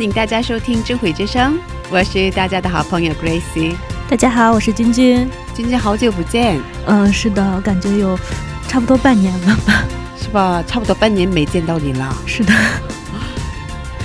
[0.00, 1.52] 欢迎大家收听《智慧之声》，
[1.90, 3.74] 我是大家的好朋友 Gracie。
[4.08, 5.28] 大家好，我是君君。
[5.54, 8.18] 君君好久不见，嗯、是的，感觉有
[8.66, 9.84] 差不多半年了吧？
[10.16, 10.64] 是吧？
[10.66, 12.54] 差不多半年没见到你了，是的，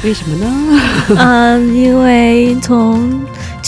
[0.03, 0.81] 为什么呢？
[1.17, 3.17] 嗯、因为从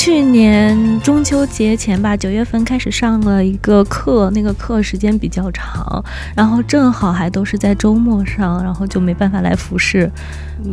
[0.07, 6.01] 去年中秋节前吧，九月份开始上了一个课，那个课时间比较长，
[6.33, 10.09] 然后正好还都是在周末上，然后就没办法来服侍，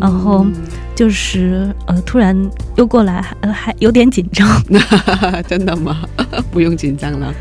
[0.01, 0.47] 然后
[0.95, 4.49] 就是呃，突然又过来，还、呃、还有点紧张。
[5.49, 6.05] 真的吗？
[6.53, 7.35] 不用紧张了，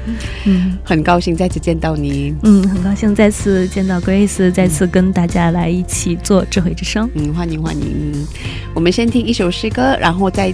[0.48, 2.34] 嗯很高兴再次见到你。
[2.42, 7.08] 嗯，很高兴再次见到 Grace，再次跟大家来一起做智慧之声。
[7.14, 8.26] 嗯，欢迎欢迎。
[8.74, 10.52] 我们先听一首诗歌，然后再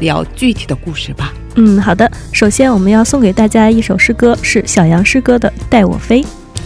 [0.00, 1.32] 聊具体的故事吧。
[1.56, 2.10] 嗯，好的。
[2.32, 6.22] 首先，我们要送给大家一首诗歌，是小杨诗歌的《带我飞》。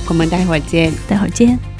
[0.09, 0.93] 我们待会儿见。
[1.09, 1.72] 待会儿见。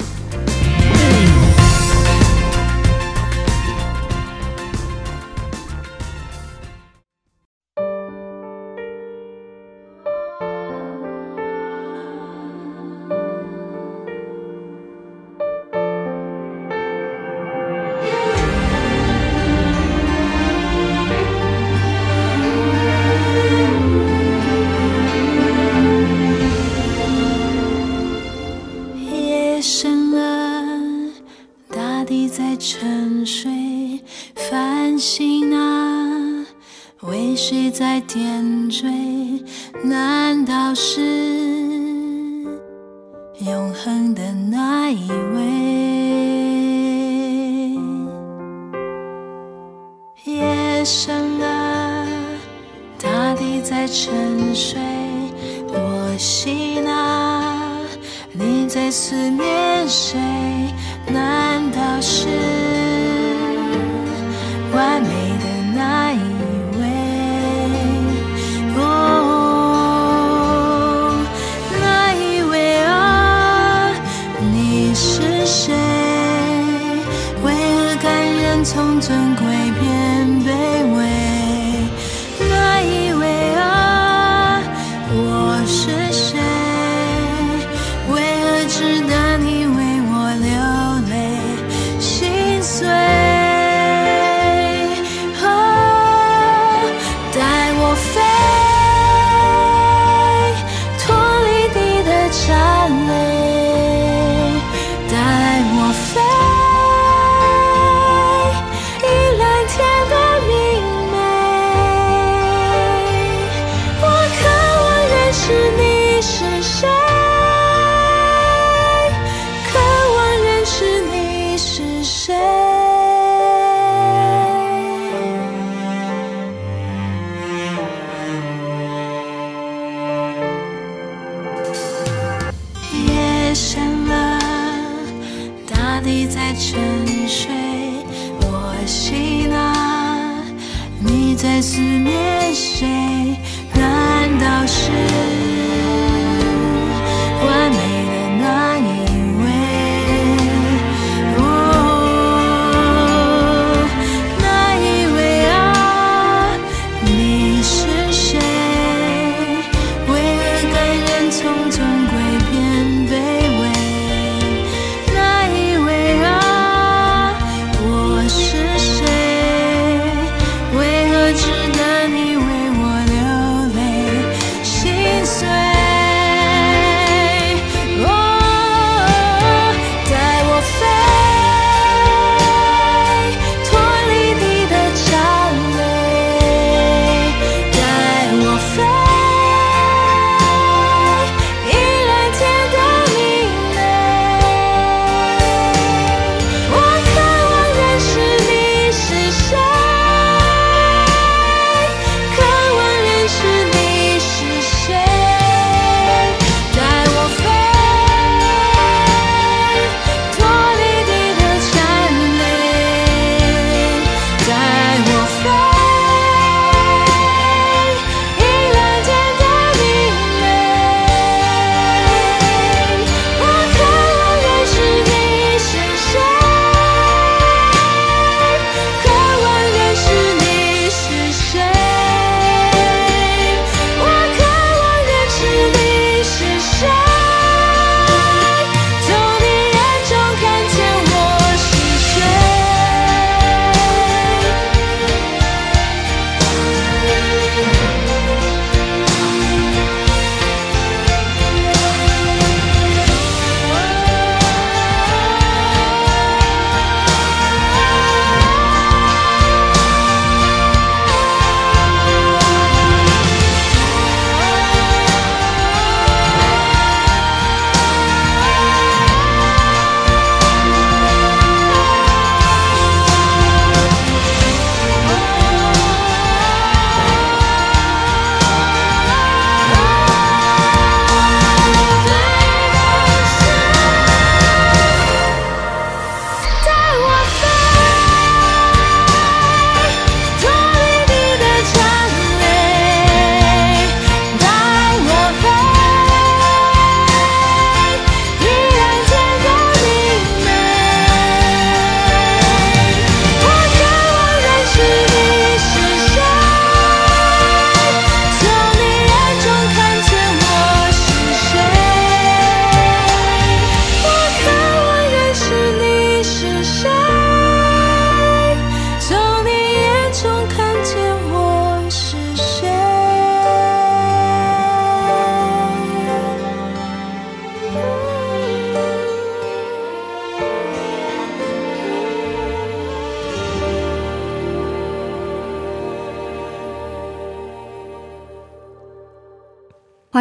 [136.53, 136.92] 地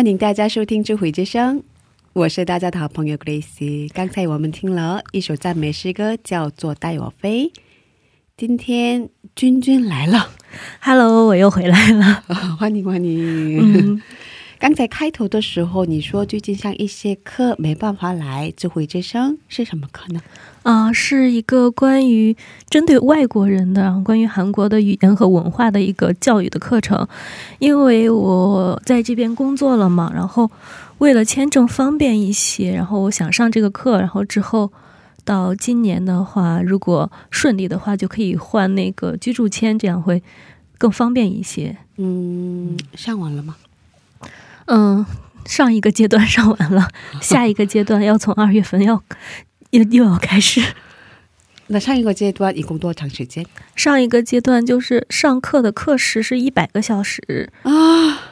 [0.03, 1.61] 欢迎大家收听《智慧之声》，
[2.13, 3.89] 我是大家的好朋友 Grace。
[3.95, 7.53] 刚才我们听了一首赞美诗歌，叫做《带我飞》。
[8.37, 10.31] 今天君君来了
[10.81, 12.25] ，Hello，我又回来了，
[12.59, 14.03] 欢 迎欢迎。
[14.63, 20.21] 刚才开头的时候，你说最近上一些课没办法来《智慧之声》，是什么课呢？
[20.63, 22.37] 啊，是一个关于
[22.71, 27.09] 针对外国人的，关于韩国的语言和文化的一个教育的课程。
[27.59, 30.49] 因为我在这边工作了嘛，然后
[30.99, 34.71] 为了签证方便一些，然后我想上这个课，然后之后
[35.25, 40.23] 到今年的话，如果顺利的话，就可以换那个居住签，这样会
[40.79, 41.77] 更方便一些。
[41.97, 43.57] 嗯，上完了吗？
[44.75, 45.05] 嗯，
[45.45, 46.89] 上一个阶段上完了，
[47.21, 49.03] 下一个阶段要从二月份要。
[49.73, 50.61] 又又要开始，
[51.69, 53.47] 那上一个阶段一共多长时间？
[53.75, 57.73] 上一个阶段就是上课的课时是一百个小时啊，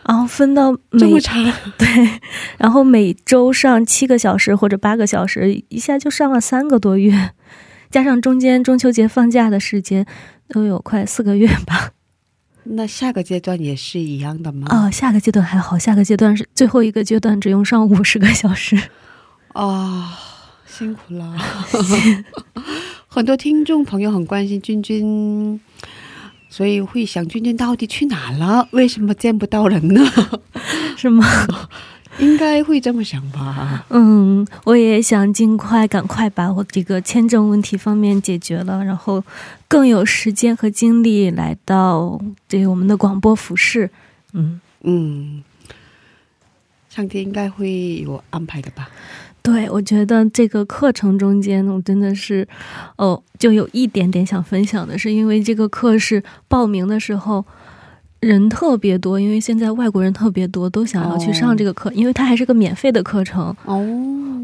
[0.07, 1.43] 然后分到这么长，
[1.79, 2.21] 对，
[2.59, 7.31] 然后每周上七个小时或者八个小时，一下就上了三个多月，
[7.91, 10.05] 加上中间中秋节放假的时间，
[10.51, 11.93] 都有快四个月吧。
[12.65, 14.67] 那下个阶段也是一样的吗？
[14.69, 18.81] 啊，下个阶段还好，下个阶段是最后一个阶段，只用上五十个小时
[19.53, 20.19] 啊。
[20.67, 21.37] 辛苦了，
[23.07, 25.61] 很多听众朋友很关心君君，
[26.49, 28.67] 所以会想君君到底去哪了？
[28.71, 30.01] 为什么见不到人呢？
[30.97, 31.27] 是吗？
[32.19, 33.87] 应该会这么想吧。
[33.91, 39.23] 嗯，我也想尽快赶快把我这个签证问题方面解决了，然后
[39.69, 43.91] 更有时间和精力来到对我们的广播服饰。
[44.33, 45.43] 嗯嗯，
[46.89, 48.91] 上天应该会有安排的吧。
[49.43, 52.47] 对，我觉得这个课程中间，我真的是，
[52.97, 57.45] 哦，就有一点点想分享的，是因为这个课是报名的时候。
[58.21, 63.55] 人特别多，因为现在外国人特别多，都想要去上这个课，因为它还是个免费的课程。
[63.65, 63.83] 哦，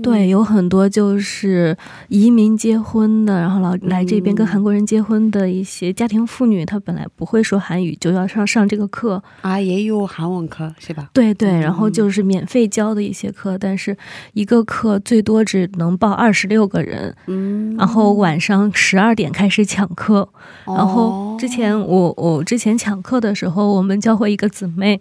[0.03, 1.77] 对，有很多就是
[2.09, 11.11] 移民结婚的，然后老来这边跟韩国人结婚的一些家庭妇女，她本来不会说韩语，就要上上这个课啊，也有韩文课是吧？
[11.13, 13.95] 对对，然后就是免费教的一些课，但是
[14.33, 17.15] 一个课最多只能报二十六个人。
[17.27, 20.27] 嗯，然后晚上十二点开始抢课，
[20.65, 23.67] 然后之前我我之前抢课的时候。
[23.77, 25.01] 我们教会一个姊妹，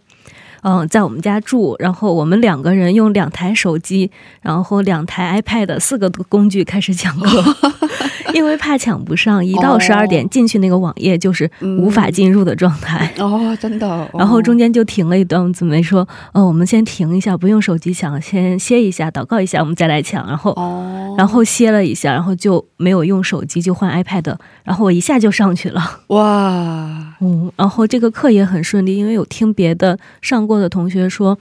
[0.62, 4.12] 嗯，在我们家住，然后我们两个人用两台手机，
[4.42, 7.44] 然后两台 iPad，四个工具开始讲课。
[8.34, 13.12] 因为怕抢不上，一到十二点进去那个网页就是无法进入的状态。
[13.20, 14.10] 哦，真的。
[14.14, 20.54] 然后中间就停了一段，姊妹说：“哦，我们先停一下，不用手机抢，先歇一下，祷告一下，我们再来抢。”然后，
[21.18, 24.36] 然后歇了一下，然后就没有用手机，就换 iPad。
[24.64, 25.82] 然后我一下就上去了。
[26.08, 31.38] 哇，嗯，然后这个课也很顺利，因为有听别的上过的同学说，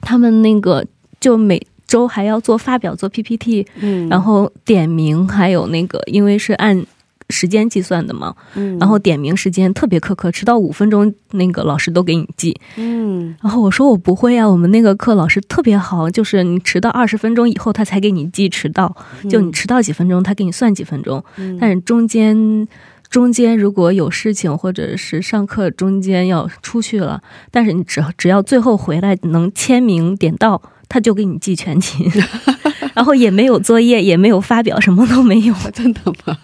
[0.00, 0.84] 他们那个
[1.20, 1.60] 就每。
[1.92, 6.86] 周还要做发表做 PPT，嗯，然后点名，还有那个，因为是按
[7.28, 18.96] 时间计算的嘛，嗯，然后点名时间特别苛刻，迟到五分钟那个老师都给你记，嗯，然后我说我不会啊，我们那个课老师特别好，就是你迟到二十分钟以后他才给你记迟到，
[19.28, 21.22] 就你迟到几分钟他给你算几分钟，
[21.60, 22.66] 但是中间
[23.12, 30.60] 中间如果有事情或者是上课中间要出去了，但是你只只要最后回来能签名点到。
[30.88, 32.06] 他就给你记全勤，
[32.92, 35.54] 然后也没有作业，也没有发表，什么都没有。
[35.72, 36.36] 真的吗？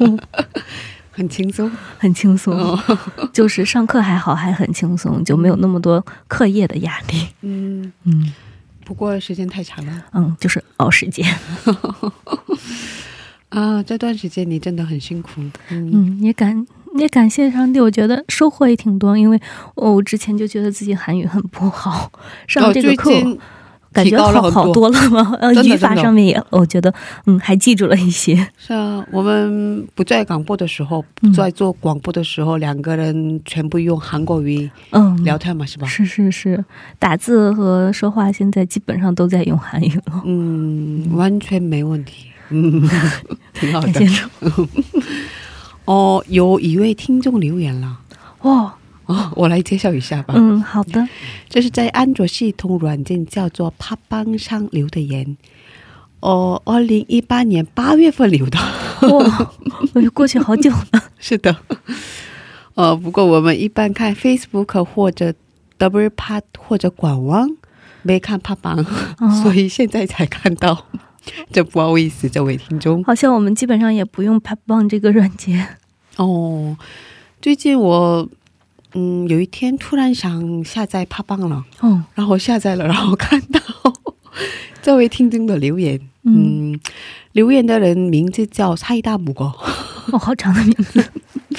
[1.13, 2.79] 很轻松，很轻松，
[3.31, 7.29] 就是上课还好，还很轻松，就没有那么多课业的压力。
[7.43, 8.33] 嗯嗯，
[8.87, 10.05] 不过时间太长了。
[10.15, 11.27] 嗯，就是熬时间。
[13.51, 15.41] 啊，这段时间你真的很辛苦。
[15.71, 16.67] 嗯，也感
[16.99, 19.41] 也感谢上帝，我觉得收获也挺多，因为
[19.75, 22.11] 我之前就觉得自己韩语很不好，
[22.47, 23.11] 上这个课。
[23.91, 25.35] 感觉好好多了吗？
[25.41, 26.93] 呃，语法上面也，我觉得，
[27.25, 28.37] 嗯，还记住了一些。
[28.59, 31.03] 是啊，我们不在广播的时候，
[31.35, 35.87] 在做广播的时候，两个人全部用韩国语嗯聊天嘛，是吧？
[35.89, 36.63] 是是是，
[36.99, 40.23] 打字和说话现在基本上都在用韩语了。
[40.27, 42.28] 嗯，完全没问题。
[42.51, 42.89] 嗯，
[43.55, 44.01] 挺好的。
[45.85, 47.99] 哦，有一位听众留言了。
[48.43, 48.75] 哇。
[49.07, 50.35] 哦，我来介绍一下吧。
[50.37, 51.09] 嗯，好的。
[51.49, 55.35] 这是在安卓系统软件叫做帕邦上留的言。
[56.21, 58.59] 哦，二零一八年八月份留的。
[59.09, 59.51] 哇，
[60.13, 61.05] 过去好久了。
[61.19, 61.57] 是的。
[62.75, 65.33] 呃，不过我们一般看 Facebook 或者
[65.79, 67.49] W Part 或者官网，
[68.03, 68.85] 没看帕邦，
[69.43, 70.85] 所以现在才看到。
[71.53, 73.03] 这不好意思，这位听众。
[73.05, 75.77] 好像我们基本上也不用帕邦这个软件。
[76.17, 76.77] 哦，
[77.41, 78.29] 最近我。
[78.95, 83.61] 嗯，有一天突然想下载帕棒了，哦，然后下载了，然后看到
[84.81, 86.81] 这位听众的留言，嗯，
[87.33, 89.45] 留言的人名字叫蔡大母哥，
[90.11, 91.05] 哦，好长的名字。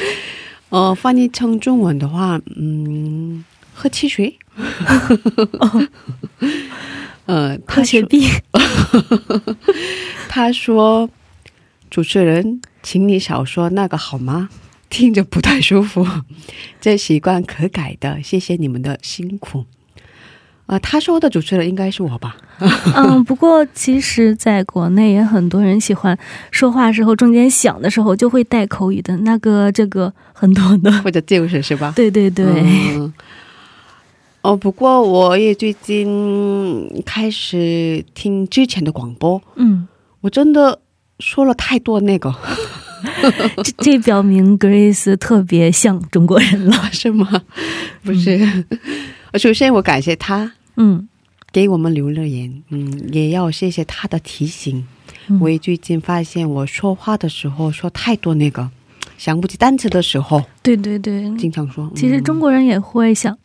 [0.70, 4.36] 呃，翻译成中文的话，嗯，喝汽水。
[7.26, 8.28] 呃，喝雪碧。
[10.28, 11.10] 他说
[11.90, 14.50] ：“主持人，请你少说那个好吗？
[14.90, 16.08] 听着不太舒服。
[16.82, 19.66] 这习惯可改的，谢谢你们的辛苦。”
[20.66, 22.38] 啊，他说的主持人应该是我吧？
[22.96, 26.16] 嗯，不过其实在国内也很多人喜欢
[26.52, 31.92] 说话时候中间想的时候就会带口语的那个，这个很多的，或者就是是吧？
[31.96, 32.46] 对对对。
[32.46, 33.12] 嗯、
[34.42, 39.88] 哦，不过我也最近开始听之前的广播，嗯，
[40.22, 40.80] 我真的
[41.20, 42.34] 说了太多那个，
[43.64, 47.44] 这这表明 Grace 特别像中国人了， 是吗？
[48.04, 48.66] 不是，
[49.34, 50.54] 首先我感谢他。
[50.78, 51.10] 嗯，
[51.52, 54.88] 给我们留了言，嗯，也要谢谢他的提醒。
[55.42, 58.72] 我也最近发现，我说话的时候说太多那个
[59.18, 61.92] 想不起单词的时候，对对对，经常说。
[61.94, 63.38] 其实中国人也会想，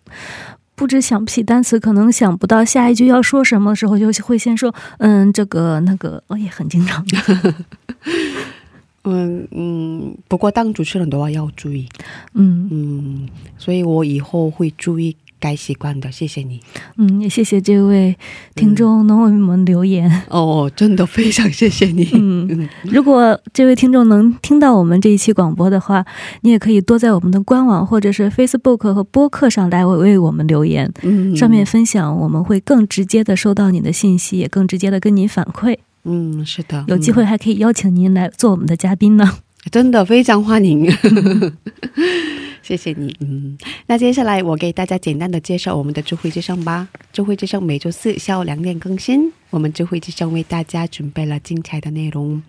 [0.74, 7.04] 不知想不起单词，可能想不到下一句要说什么的时候，就会先说嗯这个那个，我也很经常。
[9.06, 11.86] 嗯嗯，不过当主持人的话要注意，
[12.32, 13.28] 嗯嗯，
[13.58, 15.14] 所以我以后会注意。
[15.44, 16.58] 该习惯的，谢谢你。
[16.96, 18.16] 嗯，也谢谢这位
[18.54, 20.10] 听众能为我们留言。
[20.30, 22.08] 哦，真的非常谢谢你。
[22.14, 26.02] 嗯，如果这位听众能听到我们这一期广播的话，
[26.40, 30.90] 你也可以多在我们的官网或者是 Facebook 和播客上来为为我们留言。
[31.02, 35.76] 嗯，上面分享，我们会更直接的收到你的信息，也更直接的跟您反馈。
[36.04, 39.43] 嗯，是的，有机会还可以邀请您来做我们的嘉宾呢。
[39.72, 40.90] 真的非常欢迎。
[42.62, 46.88] 谢谢你，嗯，那接下来我给大家简单的介绍我们的智慧之声吧。
[47.12, 52.42] 智慧之声每周四下午两点更新，我们智慧之声为大家准备了精彩的内容。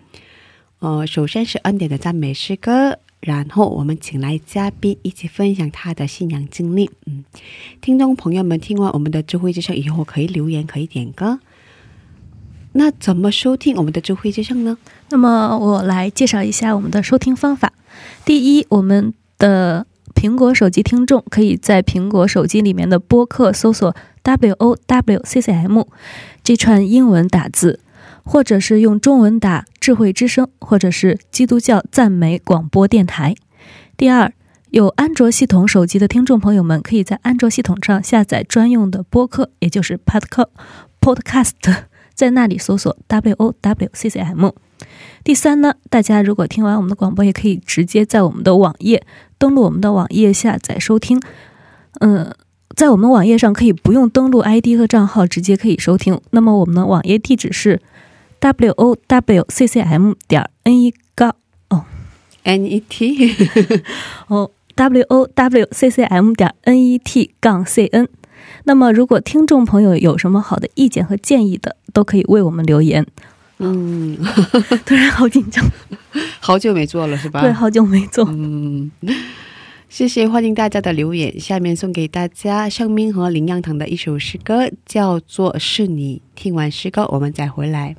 [0.78, 6.90] 呃，首先是恩典的赞美诗歌，然后我们请来嘉宾一起分享他的信仰经历。
[7.04, 7.24] 嗯，
[7.82, 11.40] 听众朋友们听完我们的智慧之声以后，可以留言，可以点歌。
[12.76, 14.76] 那怎么收听我们的智慧之声呢？
[15.08, 17.72] 那么我来介绍一下我们的收听方法。
[18.24, 25.84] 第一，我们的苹果手机听众可以在苹果手机里面的播客搜索 W O W C C M
[26.44, 27.80] 这串英文打字，
[28.24, 33.34] 或者是用中文打“智慧之声”或者是“基督教赞美广播电台”。
[33.96, 34.30] 第二，
[34.68, 40.48] 有安卓系统手机的听众朋友们，可以在安卓系统上下载专用的播客，也就是 Podcast
[41.00, 41.84] Podcast，
[42.16, 44.50] 在那里搜索 W O W C C M。
[45.22, 49.06] 第三呢，大家如果听完我们的广播，也可以直接在我们的网页。
[49.38, 51.20] 登录我们的网页下载收听，
[52.00, 52.34] 嗯，
[52.74, 56.18] 在我们网页上可以不用登录 ID 和账号，直接可以收听。
[56.30, 57.82] 那么我们的网页地址是
[58.40, 61.36] w o w c c m 点 n e 杠
[61.68, 61.84] 哦
[62.44, 63.34] n e t
[64.28, 68.08] 哦 w o w c c m 点 n e t 杠 c n。
[68.64, 73.06] 那么如果听众朋友有什么好的意见和建议的，都可以为我们留言。
[73.58, 74.18] 嗯，
[74.84, 75.64] 突然好紧张，
[76.40, 77.40] 好久没做了是吧？
[77.42, 78.26] 对，好久没做。
[78.28, 78.90] 嗯，
[79.88, 81.40] 谢谢，欢迎大家的留言。
[81.40, 86.18] 下面送给大家生命和林养堂的一首诗歌，叫做《是你》。
[86.34, 87.96] 听完诗歌，我们再回来。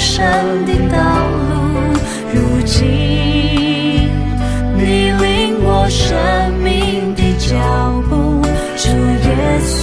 [0.00, 0.24] 生
[0.64, 1.92] 的道路。
[2.32, 2.86] 如今，
[4.78, 6.08] 你领我生
[6.62, 7.54] 命的脚
[8.08, 8.40] 步，
[8.76, 9.28] 主耶
[9.60, 9.82] 稣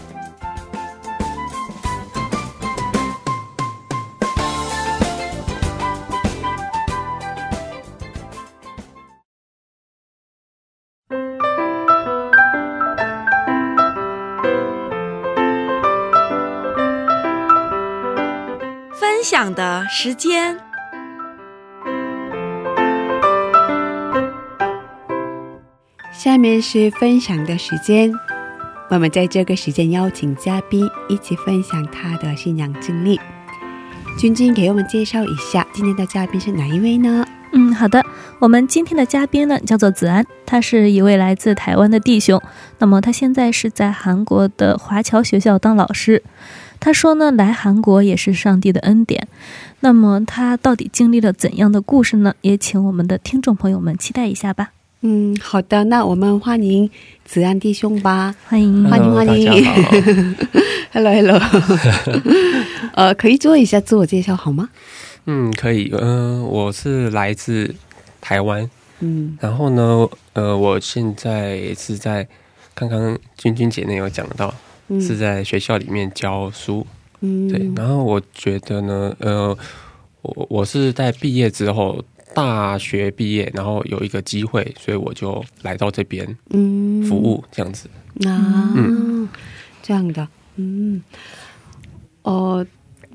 [19.93, 20.57] 时间。
[26.13, 28.09] 下面是分享的时间，
[28.89, 33.19] 我们在这个时间邀请嘉宾一起分享他的信仰经历。
[34.17, 37.25] 君君给我们介绍一下今天的嘉宾是哪一位呢？
[37.51, 38.01] 嗯，好的。
[38.39, 42.41] 我们今天的嘉宾呢，叫做子安，他是一位来自台湾的弟兄。
[42.79, 46.23] 那么他现在是在韩国的华侨学校当老师。
[46.79, 49.27] 他说呢，来韩国也是上帝的恩典。
[49.83, 52.33] 那么他到底经历了怎样的故事呢？
[52.41, 54.71] 也请我们的听众朋友们期待一下吧。
[55.01, 56.87] 嗯，好的，那我们欢迎
[57.25, 58.35] 子安弟兄吧。
[58.45, 59.81] 欢迎，欢迎欢迎大家好。
[60.93, 61.41] Hello Hello，
[62.93, 64.69] 呃，可以做一下自我介绍好吗？
[65.25, 65.91] 嗯，可以。
[65.97, 67.73] 嗯、我是来自
[68.19, 72.27] 台湾，嗯然后呢，呃，我现在是在
[72.75, 74.53] 刚刚君君姐那有讲到，
[74.89, 76.85] 嗯是在学校里面教书。
[77.21, 79.57] 嗯对，然后我觉得呢，呃，
[80.21, 82.03] 我我是在毕业之后，
[82.33, 87.89] 大学毕业，然后有一个机会，所以我就来到这边嗯服务，这样子。
[88.25, 88.73] 啊，
[89.81, 91.01] 这样的，嗯，
[92.23, 92.65] 哦、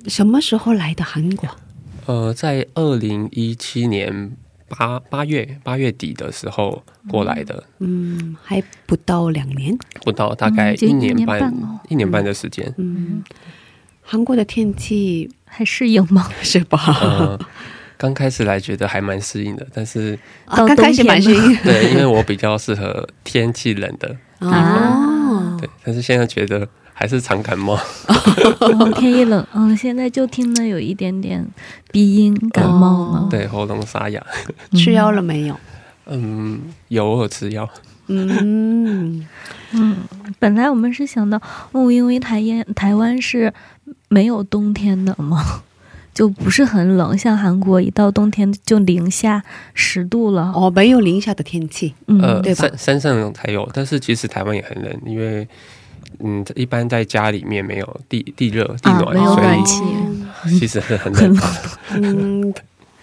[0.06, 1.48] 什么时候来的韩国？
[2.06, 4.32] 呃，在二零一七年
[4.68, 9.76] 八八月八月底的时候过来的，嗯，还不到两年。
[10.02, 11.52] 不到大概一年一年半，
[11.88, 12.72] 一年半的时间。
[12.78, 13.22] 嗯，
[14.06, 16.28] 韩国的天气还适应吗？
[16.40, 16.78] 是吧？
[17.02, 17.38] 呃，
[17.98, 25.56] 刚开始来觉得还蛮适应的，但是啊，刚开始蛮适应 对，因为我比较适合天气冷的，啊。
[25.58, 27.74] 对，但是现在觉得还是常感冒。
[28.60, 31.44] 哦，天一冷，嗯，现在就听得有一点点
[31.90, 33.28] 鼻音感冒了。
[33.30, 34.24] 对，喉咙沙哑。
[34.76, 35.58] 吃药了没有？
[36.06, 37.68] 嗯，有偶尔吃药。
[38.08, 39.26] 嗯，
[39.72, 39.96] 嗯，
[40.38, 41.40] 本来我们是想到，
[41.72, 43.52] 哦，因为台烟台湾是
[44.16, 45.44] 没有冬天的吗，
[46.14, 49.42] 就不是很冷，像韩国一到冬天就零下
[49.74, 50.50] 十度了。
[50.54, 51.92] 哦，没有零下的天气。
[52.06, 55.46] 嗯，呃，对吧山山上才有，但是其实台湾也很冷，因为
[56.20, 59.82] 嗯，一般在家里面没有地地热地暖，啊没有暖气
[60.58, 62.40] 其实是很很冷冷，。
[62.46, 62.54] 嗯，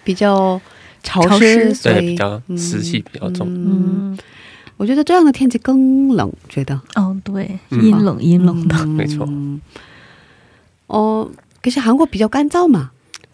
[0.02, 0.60] 比较
[1.04, 3.46] 潮潮湿，对，所以比较湿气比较重。
[3.46, 4.18] 嗯，嗯，
[4.76, 8.74] 我觉得这样的天气更冷，觉得哦，对，嗯阴冷阴冷的。
[8.80, 9.28] 嗯没错。
[10.86, 11.30] 哦，
[11.62, 12.90] 可是韩国比较干燥嘛。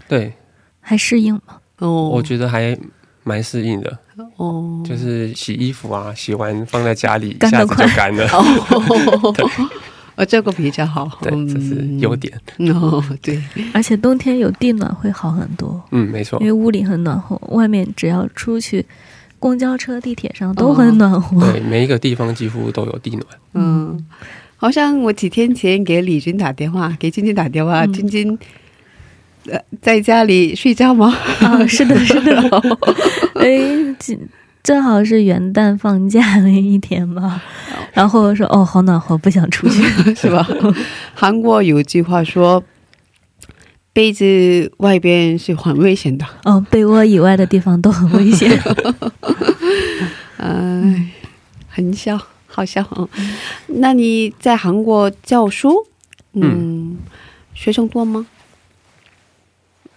[0.08, 0.32] 对，
[0.80, 1.40] 还适应吗？
[1.78, 2.76] 哦，我觉得还
[3.24, 3.98] 蛮适应的，
[4.36, 8.26] 哦，就是洗衣服啊，洗完放在家里，一下子就干了。
[8.32, 9.34] 哦，
[10.16, 11.08] 呃，这个比较好。
[11.22, 12.38] 对，这是优点。
[12.58, 12.74] 嗯。
[12.74, 16.46] 哦，对，而且冬天有地暖会好很多，嗯，没错因。
[16.46, 18.84] 为屋里很暖和，外面只要出去，
[19.38, 21.52] 公交车、地铁上都很暖和。
[21.52, 23.24] 对，每一个地方几乎都有地暖。
[23.54, 24.06] 嗯，
[24.60, 28.38] 好像我几天前给李军打电话，给晶晶打电话，嗯晶晶。
[29.46, 31.16] 呃，在家里睡觉吗？
[31.40, 32.62] 啊，是的， 是的。
[33.40, 33.58] 哎，
[33.98, 34.18] 正
[34.62, 37.40] 正好是元旦放假那一天嘛，
[37.94, 39.82] 然后我说哦，好暖和，不想出去。
[40.14, 40.46] 是吧？
[41.14, 42.62] 韩国有句话说，
[43.94, 46.26] 被子外边是很危险的。
[46.44, 48.52] 嗯，被窝以外的地方都很危险。
[50.36, 51.06] 哎，
[51.66, 52.20] 很笑，
[52.60, 52.86] 好像。
[52.94, 53.08] 嗯，
[53.68, 55.86] 那你在韩国教书，
[56.34, 56.98] 嗯，
[57.54, 58.26] 学生多吗？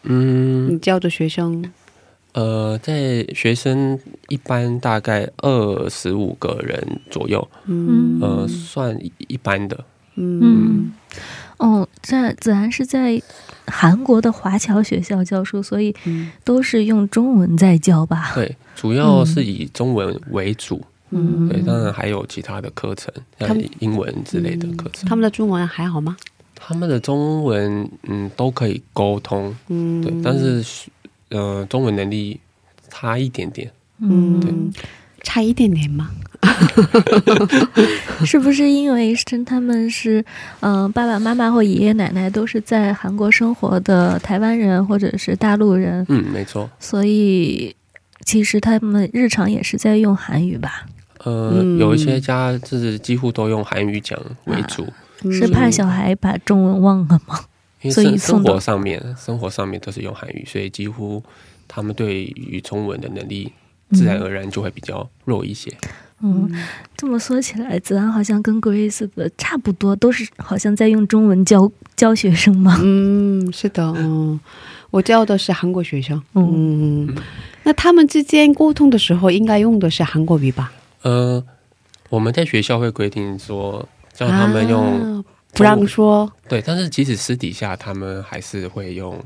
[0.04, 0.74] 嗯。
[0.74, 1.70] 你，教的学生，
[2.32, 4.00] 呃，在学生
[4.30, 8.18] 一般大概二十五个人左右，嗯。
[8.22, 9.84] 呃，算一一般的。
[10.16, 10.40] 嗯。
[10.42, 10.94] 嗯，
[11.58, 13.22] 哦，这子涵是在
[13.68, 16.32] 韩国的华侨学校教书，所以嗯。
[16.46, 18.32] 都是用中文在教吧？
[18.34, 20.82] 对，主要是以中文为主。
[21.16, 25.08] 嗯对，当然还有其他的课程，像英文之类的课程。
[25.08, 26.16] 他们的中文还好吗？
[26.56, 30.64] 他们的中文嗯都可以沟通，嗯，对，但是
[31.30, 32.40] 呃中文能力
[32.90, 33.70] 差一点点。
[34.00, 34.52] 嗯，对
[35.24, 36.10] 差一点点吗？
[38.26, 40.24] 是不是因为是他们是
[40.60, 46.70] 嗯、呃爸爸妈妈或爷爷奶奶都是在韩国生活的台湾人或者是大陆人，嗯，没错。
[46.80, 47.74] 所以
[48.26, 50.86] 其实他们日常也是在用韩语吧？
[51.24, 54.86] 呃，嗯有一些家就是几乎都用韩语讲为主，
[55.32, 57.40] 是怕小孩把中文忘了吗？
[57.82, 61.22] 因为所以生生活上面生活上面都是用韩语，所以几乎
[61.68, 63.52] 他们对于中文的能力
[63.92, 65.72] 自然而然就会比较弱一些。
[66.22, 66.50] 嗯，
[66.96, 72.80] 这么说起来，子安好像跟 Grace 的差不多，都是好像在用中文教教学生吗？
[72.82, 74.40] 嗯，是的，嗯，
[74.90, 77.16] 我教的是韩国学生，嗯嗯，
[77.64, 80.72] 那他们之间沟通的时候应该用的是韩国语吧？
[81.04, 81.44] 呃，
[82.10, 85.24] 我们在学校会规定说，叫他们用、啊
[85.56, 89.24] 不让说，对，但是即使私底下他们还是会用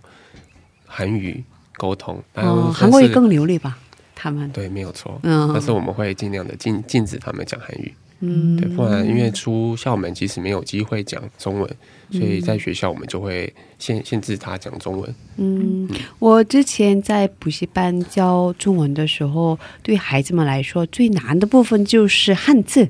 [0.86, 1.42] 韩语
[1.78, 2.22] 沟通。
[2.34, 3.78] 但哦，韩国语更流利吧？
[4.14, 5.18] 他们，对，没有错。
[5.24, 11.76] 嗯，但是我们会尽量的禁禁止他们讲韩语，嗯，对，不然因为出校门其实没有机会讲中文，
[12.12, 15.16] 所以在学校我们就会限限制他讲中文。
[15.38, 15.90] 嗯，
[16.20, 22.88] 我之前在补习班教中文的时候，对孩子们来说最难的部分就是汉字。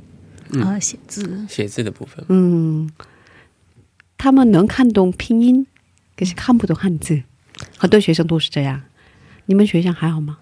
[0.50, 2.90] 嗯啊，写字，写字的部分，嗯，
[4.18, 5.68] 他们能看懂拼音，
[6.16, 7.22] 可是看不懂汉字。
[7.78, 8.82] 很多学生都是这样。
[9.48, 10.38] 你们学校还好吗？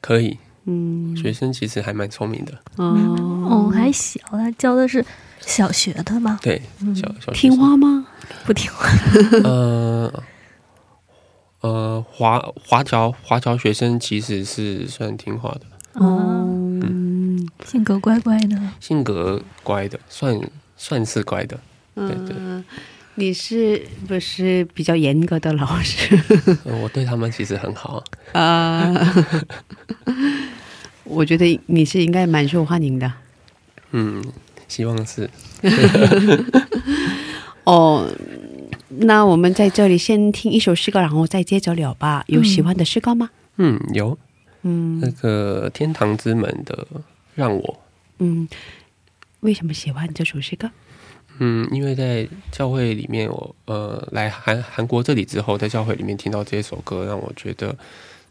[0.00, 2.84] 可以，嗯，学生其实还蛮聪明的，哦，
[3.50, 5.04] 哦，还小，他教的是
[5.48, 6.38] 小学的吗？
[6.42, 6.60] 对，
[6.94, 8.06] 小小学听话吗？
[8.44, 8.86] 不听话。
[9.44, 10.22] 呃
[11.60, 15.62] 呃，华华侨华侨学生其实是算听话的，
[15.94, 16.44] 哦，
[16.82, 18.56] 嗯性格乖乖的。
[18.78, 20.38] 性格乖的，算
[20.76, 21.58] 算是乖的。
[21.96, 22.64] 对对嗯，
[23.16, 26.16] 你是不是比较严格的老师
[26.64, 28.94] 呃 我对他们其实很好，啊？
[31.04, 33.10] 我觉得你是应该蛮受欢迎的
[33.92, 34.22] 嗯，
[34.68, 35.28] 希望是。
[37.64, 38.06] 哦。
[39.00, 42.24] 那我们在这里先听一首诗歌，然后再接着聊吧。
[42.26, 43.28] 有喜欢的诗歌吗？
[43.56, 44.16] 嗯，有
[44.62, 46.86] 嗯那个天堂之门的
[47.34, 47.78] 让我，
[48.18, 48.48] 嗯，
[49.40, 50.70] 为什么喜欢这首诗歌？
[51.38, 57.76] 嗯，因为在教会里面我，呃来韩韩国这里之后，在教会里面听到这首歌，让我觉得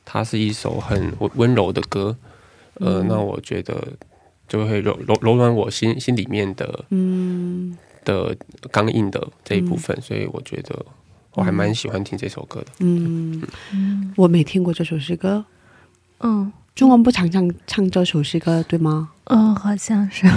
[0.03, 2.17] 它是一首很温温柔的歌，
[2.79, 3.87] 呃，那我觉得
[4.47, 8.35] 就会柔柔柔软我心心里面的嗯的
[8.71, 10.85] 刚硬的这一部分，所以我觉得
[11.33, 12.67] 我还蛮喜欢听这首歌的。
[12.79, 13.43] 嗯，
[14.15, 15.43] 我没听过这首诗歌。
[16.19, 19.09] 嗯中文不常常唱这首诗歌，对吗？
[19.25, 20.27] 嗯，好像是。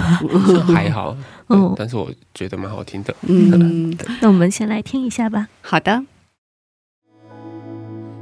[0.73, 1.15] 还好，
[1.49, 3.15] 嗯嗯，但是我觉得蛮好听的。
[3.27, 5.47] 嗯， 那我们先来听一下吧。
[5.61, 6.03] 好的。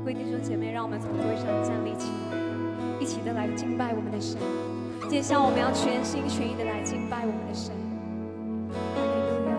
[0.05, 4.35] 为弟兄姐妹，让我们从座位上站立起来，一起的来敬拜我们的神。
[5.09, 7.73] 接下来我们要全心全意的来敬拜我们的神。
[8.71, 9.51] 哈利路亚！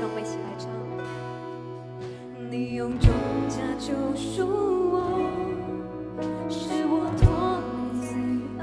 [0.00, 0.68] 让我一起来唱。
[2.50, 3.12] 你用重
[3.48, 4.44] 价救赎
[4.90, 5.22] 我，
[6.50, 7.62] 使我脱
[7.94, 8.10] 离罪
[8.58, 8.60] 恶，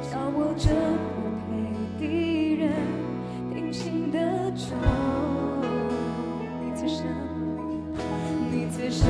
[0.00, 0.72] 叫我这
[1.12, 1.28] 不
[2.00, 2.72] 配的人
[3.52, 4.16] 定睛的
[4.56, 4.74] 重。
[6.64, 7.04] 你赐生，
[8.50, 9.06] 你赐生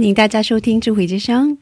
[0.00, 1.58] 欢迎大家收听智慧之声。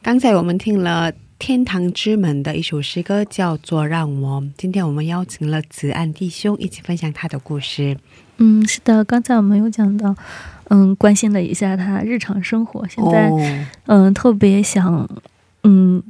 [0.00, 4.40] 刚才我们听了天堂之门的一首诗歌，叫做《让我》。
[4.56, 7.94] 今天我们邀请了子安弟兄一起分享他的故事。
[8.38, 10.16] 嗯，是的，刚才我们有讲到，
[10.68, 15.06] 嗯，关心了一下他日常生活，现在、哦，嗯，特别想，
[15.64, 16.02] 嗯，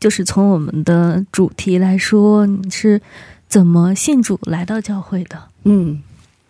[0.00, 3.00] 就是从我们的主题来说，你是
[3.46, 5.40] 怎么信主来到教会的？
[5.62, 6.02] 嗯，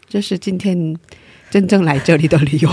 [0.08, 0.96] 这是今天
[1.50, 2.70] 真正来这里的理由。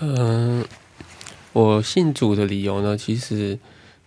[0.00, 0.64] 嗯、
[1.52, 3.58] 我信主的理由呢，其实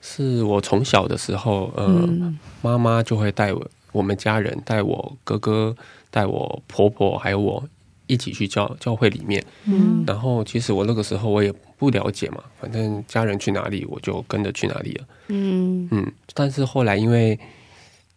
[0.01, 5.76] 是我从小的时候，呃，嗯妈妈就会带我，我们家人带我哥哥、
[6.09, 7.63] 带我婆婆还有我
[8.07, 9.43] 一起去教教会里面。
[9.65, 15.05] 嗯然后其实我那个时候我也不了解嘛，反正家人去哪里我就跟着去哪里了。
[15.28, 17.39] 嗯嗯，但是后来因为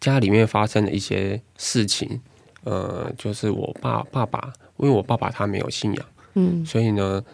[0.01, 2.21] 家里面发生了一些事情，
[2.67, 7.25] 呃，就是我爸爸爸，因为我爸爸他没有信仰，嗯所以呢，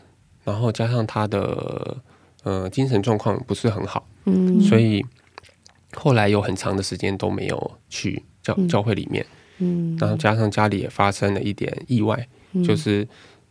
[0.45, 1.97] 然后加上他的
[2.45, 5.05] 呃精神状况不是很好，嗯，所以
[5.95, 9.27] 后来有很长的时间都没有去教嗯教会里面，
[9.59, 9.97] 嗯。
[9.99, 12.29] 然后加上家里也发生了一点意外，
[12.65, 13.09] 就是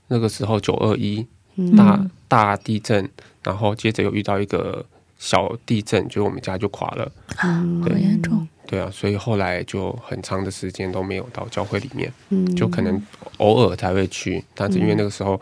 [0.07, 2.07] 那个时候九二一嗯大。
[2.31, 3.09] 大地震，
[3.43, 4.85] 然后接着又遇到一个
[5.19, 7.11] 小地震，就我们家就垮了。
[7.35, 8.47] 啊好严重。
[8.71, 13.05] 对啊，所以后来就很长的时间都没有到教会里面，嗯就可能
[13.37, 15.39] 偶尔才会去，但是因为那个时候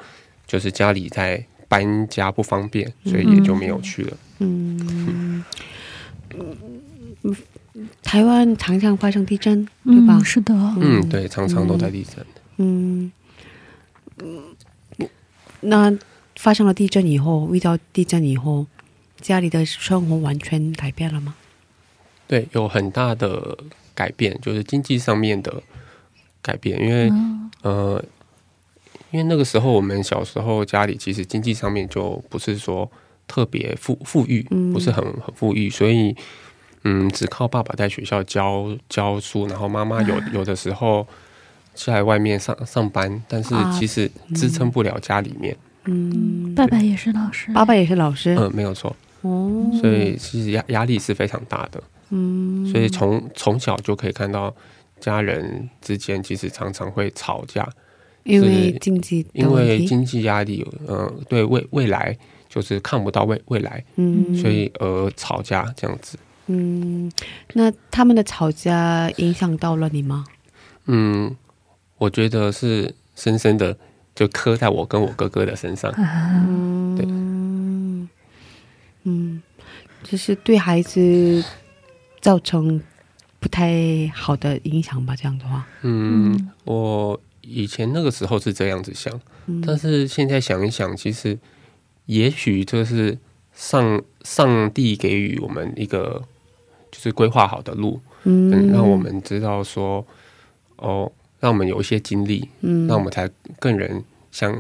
[0.47, 4.17] 就是家里在搬家不方便，所以也就没有去了。
[4.39, 5.43] 嗯
[6.33, 7.35] 嗯
[8.01, 10.25] 台湾常常发生地震，对吧嗯，？
[10.25, 12.25] 是的，嗯，对，常常都在地震。
[12.57, 13.11] 嗯，
[14.17, 14.43] 嗯
[15.61, 15.95] 那
[16.35, 18.65] 发生了地震以后，遇到地震以后，
[19.21, 21.35] 家里的生活完全改变了吗？
[22.29, 23.57] 对，有很大的
[23.95, 25.51] 改变，就是经济上面的
[26.43, 27.51] 改变，因为、嗯。
[27.63, 28.03] 呃，
[29.09, 32.89] 因为那个时候我们小时候家里其实经济上面就不是说
[33.27, 34.71] 特别富富裕，嗯。
[34.71, 36.15] 不是很很富裕，所以
[36.83, 41.07] 嗯，只靠爸爸在学校教教书，然后妈妈有有的时候
[41.73, 43.75] 在外面上上班，但是啊。
[43.77, 51.81] 其实支撑不了家里面，嗯，爸爸也是老师，爸爸也是老师，嗯、没有错，哦，所以其实压压力是非常大的。
[52.09, 54.53] 嗯，所以从从小就可以看到
[54.99, 57.67] 家人之间其实常常会吵架，
[58.23, 62.15] 因为是经济因，为经济压力，呃，对未未来
[62.47, 66.17] 就是看不到未未来，嗯，所以而吵架这样子。
[66.47, 67.11] 嗯，
[67.53, 70.25] 那他们的吵架影响到了你吗？
[70.85, 71.35] 嗯，
[71.99, 73.77] 我觉得是深深的
[74.15, 75.93] 就刻在我跟我哥哥的身上。
[75.95, 78.09] 嗯，
[79.03, 79.43] 嗯，
[80.03, 81.43] 就是对孩子
[82.21, 82.81] 造成
[83.39, 85.15] 不太好的影响吧？
[85.15, 89.63] 这样的话，嗯，我以前那个时候是这样子想，嗯。
[89.65, 91.37] 但是现在想一想，其实
[92.05, 93.17] 也许这是
[93.53, 96.21] 上上帝给予我们一个
[96.91, 100.05] 就是规划好的路，嗯，嗯，让我们知道说，
[100.75, 104.53] 哦，让我们有一些经历，嗯，让我们才更人想，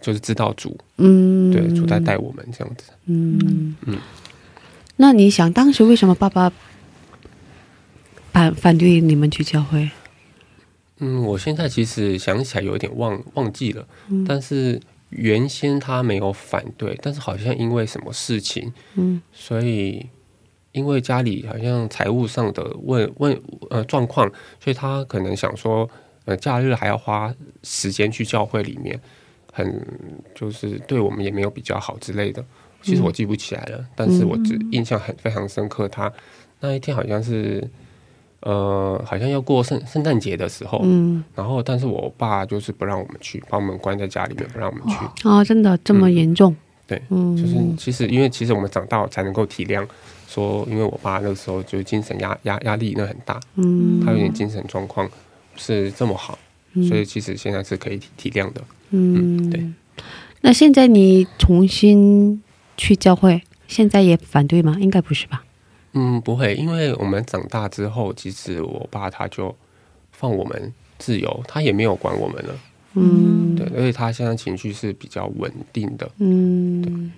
[0.00, 2.90] 就是知道主，嗯，对，主在带我们这样子。
[3.06, 3.76] 嗯。
[3.86, 3.98] 嗯。
[4.96, 6.52] 那你想当时为什么爸爸
[8.34, 9.88] 反反对你们去教会？
[10.98, 14.80] 嗯，我现在其实想起来有点忘忘记了，嗯但是
[15.10, 20.04] 原先他没有反对，但是好像因为什么事情，嗯所以
[20.72, 24.28] 因为家里好像财务上的问问呃状况，
[24.58, 25.88] 所以他可能想说，
[26.24, 27.32] 呃，假日还要花
[27.62, 29.00] 时间去教会里面，
[29.52, 29.86] 很
[30.34, 32.44] 就是对我们也没有比较好之类的。
[32.82, 36.12] 其实我记不起来了，但是我只印象很非常深刻，他
[36.58, 37.68] 那一天好像是。
[38.44, 44.96] 呃，好像要过圣圣诞节的时候，嗯，然后但是我爸就是不让我们去，把我们关在家里面，不让我们去。
[45.26, 46.54] 哦，真的这么严重？
[46.86, 49.86] 对，嗯，就是其实因为其实我们长大才能够体谅，
[50.28, 55.12] 说因为我爸那个时候就是精神压压压力那很大，嗯，他有点精神状况不
[55.56, 56.38] 是这么好，
[56.86, 58.62] 所以其实现在是可以体体谅的。
[58.90, 59.64] 嗯，对。
[60.42, 62.42] 那现在你重新
[62.76, 64.76] 去教会，现在也反对吗？
[64.78, 65.43] 应该不是吧？
[65.94, 69.54] 嗯，不会，因为我们长大之后，其实我爸他就
[70.12, 72.54] 放我们自由，他也没有管我们了。
[72.94, 76.10] 嗯，对，而且他现在情绪是比较稳定的。
[76.18, 77.12] 嗯，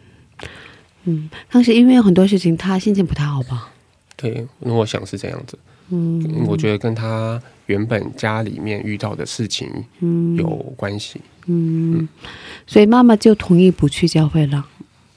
[1.05, 3.73] 嗯，当时因为有很多事情，他心情不太好吧？
[4.17, 5.59] 对，那我想是这样子。
[5.89, 9.71] 嗯，我觉得跟他原本家里面遇到的事情
[10.01, 12.09] 嗯有关系，嗯，
[12.67, 14.67] 所以妈妈就同意不去教会了，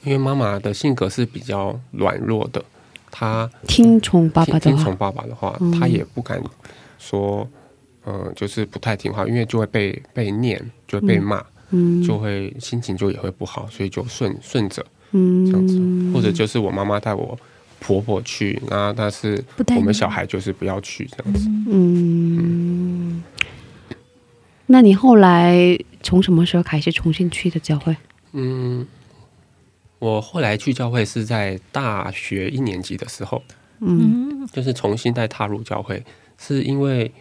[0.04, 2.64] 因为妈妈的性格是比较软弱的，
[3.12, 4.60] 她听从爸爸的话。
[4.60, 4.96] 听听从。
[4.96, 5.72] 爸爸的话，嗯。
[5.80, 6.42] 她也不敢
[6.98, 7.48] 说，
[8.04, 15.46] 呃，就是不太听话，因为就会被被念，就会被骂，嗯，就会心情就也会不好，所以就顺顺着嗯。
[15.46, 15.80] 这样子，
[16.14, 17.38] 或者就是我妈妈带我
[17.80, 19.42] 婆婆去，那但是
[19.76, 21.50] 我们小孩就是不要去这样子。
[21.70, 23.24] 嗯，
[24.66, 27.96] 那你后来从什么时候开始重新去的教会？
[28.34, 28.86] 嗯，
[30.00, 33.44] 我后来去教会是在大学一年级的时候，
[33.80, 34.26] 嗯。
[34.26, 36.04] 嗯就是重新再踏入教会，
[36.40, 37.12] 是因为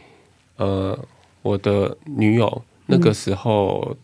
[0.57, 0.99] 呃，
[1.43, 3.95] 我的女友那个时候，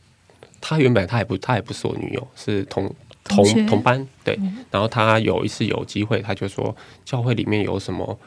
[0.60, 4.38] 她原本她也不她也不是我女友，是同同同同班对，
[4.70, 8.18] 然后她有一次有机会，她就说教会里面有什么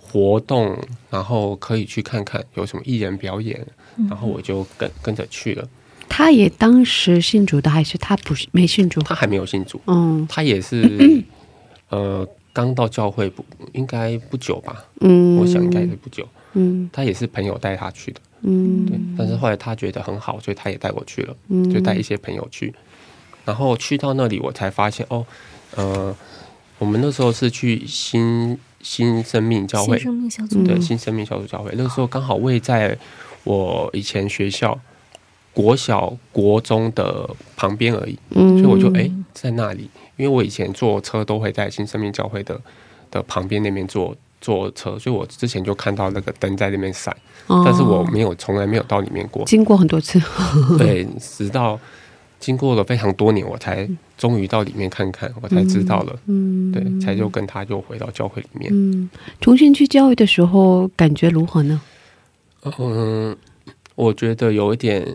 [0.00, 0.78] 活动，
[1.10, 3.66] 然后可以去看看有什么艺人表演，
[4.08, 5.68] 然后我就跟跟着去了。
[6.08, 9.00] 他也当时信主的，还是他不是没信主？
[9.02, 11.24] 他还没有信主，嗯他也是
[11.88, 16.26] 呃刚到教会不应该不久吧，嗯，我想应该是不久。
[16.54, 19.00] 嗯他也是朋友带他去的，嗯对。
[19.16, 22.74] 但是后来他觉得很好，所以他也带我去了，嗯就带一些朋友去。
[23.46, 25.24] 然后去到那里，我才发现哦，
[25.74, 26.14] 呃，
[26.78, 31.72] 我们那时候是去新新生命教会，新生命小组对，新生命小组教会。
[31.74, 32.96] 那个时候刚好位在
[33.44, 34.78] 我以前学校
[35.54, 42.58] 国小、国中的旁边而已，嗯，所以我就哎、在那里，因为我以前坐车都会在新生命教会的
[43.10, 47.14] 的旁边那边坐坐车，所以我之前就看到那个灯在那边闪，
[47.48, 49.44] 哦，但是我没有从来没有到里面过。
[49.44, 50.20] 经过很多次，
[50.78, 51.78] 对，直到
[52.40, 56.18] 经过了非常多年，我才终于到里面看看，我才知道了。
[56.26, 58.70] 嗯，对，才就跟他就回到教会里面。
[58.72, 59.08] 嗯，
[59.40, 61.80] 重新去教会的时候感觉如何呢？
[62.78, 63.36] 嗯，
[63.94, 65.06] 我觉得有一点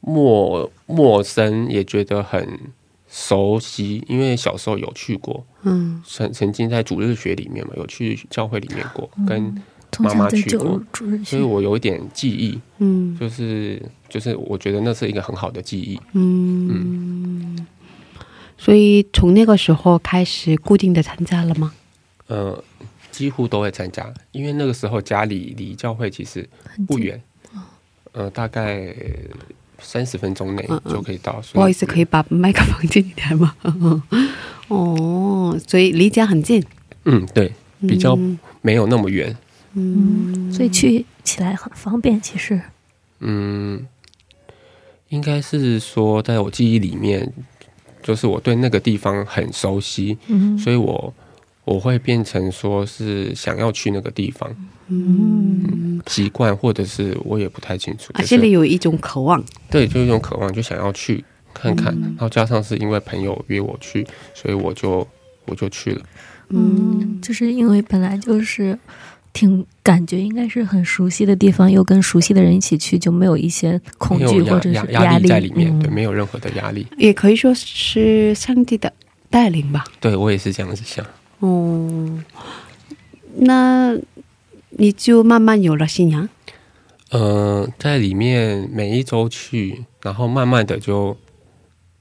[0.00, 2.58] 陌陌生，也觉得很
[3.08, 6.02] 熟悉，因为小时候有去过，嗯。
[6.06, 9.26] 曾曾经在主日学里面嘛，有去教会里面过，嗯。
[9.26, 9.62] 跟
[9.98, 10.80] 妈妈去过。
[11.24, 16.00] 所以我有一点记忆，嗯就是就是我觉得那是一个很好的记忆。
[16.12, 17.66] 嗯，
[18.56, 21.72] 所以从那个时候开始固定的参加了吗？
[22.28, 22.62] 呃，
[23.10, 26.48] 几乎都会参加，因为那个时候家里离教会其实
[26.86, 27.20] 不远，
[28.12, 28.94] 呃，大概
[29.80, 31.42] 三十分钟内就可以到。
[31.52, 33.54] 不好意思，可以把麦克风近一点吗？
[34.68, 36.64] 哦，所以离家很近，
[37.04, 37.52] 嗯，对，
[37.88, 39.36] 比较嗯没有那么远。
[39.74, 42.20] 嗯，所以去起来很方便。
[42.20, 42.60] 其实，
[43.20, 43.86] 嗯，
[45.08, 47.32] 应该是说，在我记忆里面，
[48.02, 51.12] 就是我对那个地方很熟悉，嗯所以我
[51.64, 54.50] 我会变成说是想要去那个地方，
[54.88, 65.06] 嗯习惯或者是我也不太清楚，啊，就是心里有一种渴望，对，就是一种渴望，就想要去看看，嗯然后加上是因为朋友约我去，所以我就
[65.44, 66.02] 我就去了。
[66.48, 68.76] 嗯，就是因为本来就是
[69.32, 76.84] 挺感觉应该是很熟悉的地方，又跟熟悉的人一起去，就没有一些恐惧或者是压压力在里面，嗯对，没有任何的压力。
[76.96, 78.92] 也可以说是上帝的
[79.28, 79.84] 带领吧。
[80.00, 81.06] 对我也是这样子想。
[81.40, 82.22] 哦，
[83.36, 83.96] 那
[84.70, 86.28] 你就慢慢有了信仰。
[87.10, 91.16] 呃，在里面每一周去，然后慢慢的就，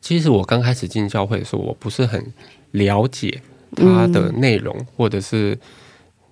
[0.01, 2.31] 其实我刚开始进教会的时候，我不是很
[2.71, 3.41] 了解
[3.75, 5.57] 它的内容，或者是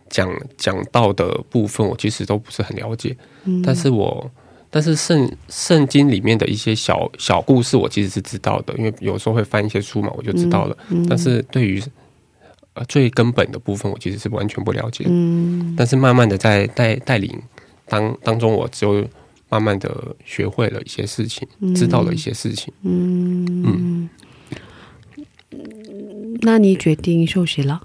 [0.09, 3.17] 讲讲到的部分，我其实都不是很了解。
[3.45, 4.29] 嗯但是我，
[4.69, 10.77] 但是圣圣经里面的一些小小故事，我其实是知道的，因为有时候会翻一些书嘛，我就知道了。
[10.89, 11.81] 嗯但是对于
[12.77, 15.05] 呃最根本的部分，我其实是完全不了解。
[15.07, 17.41] 嗯但是慢慢的在带带领
[17.87, 19.05] 当当中，我就
[19.49, 22.73] 慢慢的学会了一些事情，知道了一些事情。
[22.83, 24.09] 嗯
[26.41, 27.81] 那你决定休息了？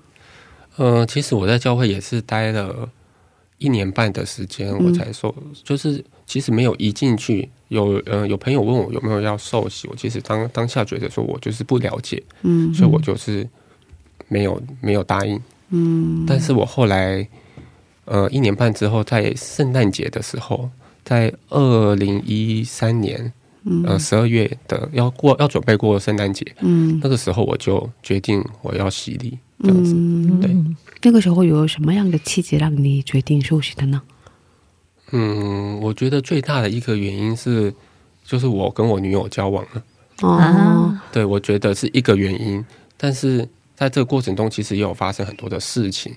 [0.77, 2.89] 呃，其实我在教会也是待了
[3.59, 5.35] 一年半的时间，我才受，
[5.65, 13.49] 就是其实没有一进去，有呃有朋友问我有没有要受洗，我其实当当下觉得说我就是不了解，嗯所以我就是
[14.33, 15.41] 没有没有答应。
[15.75, 17.27] 嗯但是我后来，
[18.05, 20.69] 呃，一年半之后，在圣诞节的时候，
[21.05, 23.33] 在二零一三年，
[23.87, 29.95] 呃，十二月的要过要准备过圣诞节，嗯那个时候我就决定我要洗礼，这样子。
[29.95, 30.57] 嗯，对，
[31.03, 34.03] 那个时候有什么样的契机让你决定休息的呢？
[35.13, 37.73] 嗯，我觉得最大的一个原因是，
[38.25, 39.83] 就是我跟我女友交往了，
[40.23, 42.65] 哦，啊，对我觉得是一个原因，
[42.97, 46.15] 但是在这个过程中，其实也有发生很多的事情，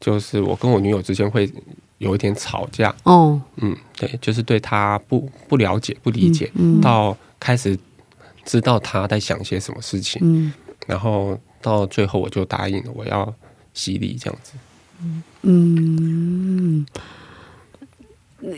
[0.00, 1.50] 就是我跟我女友之间会
[1.98, 7.78] 有一点吵架，哦，嗯，对，就是对她不不了解、不理解，嗯到开始
[8.44, 10.52] 知道她在想些什么事情，嗯。
[10.88, 13.32] 然后到最后我就答应了，我要
[13.72, 14.54] 洗礼这样子。
[15.42, 16.84] 嗯，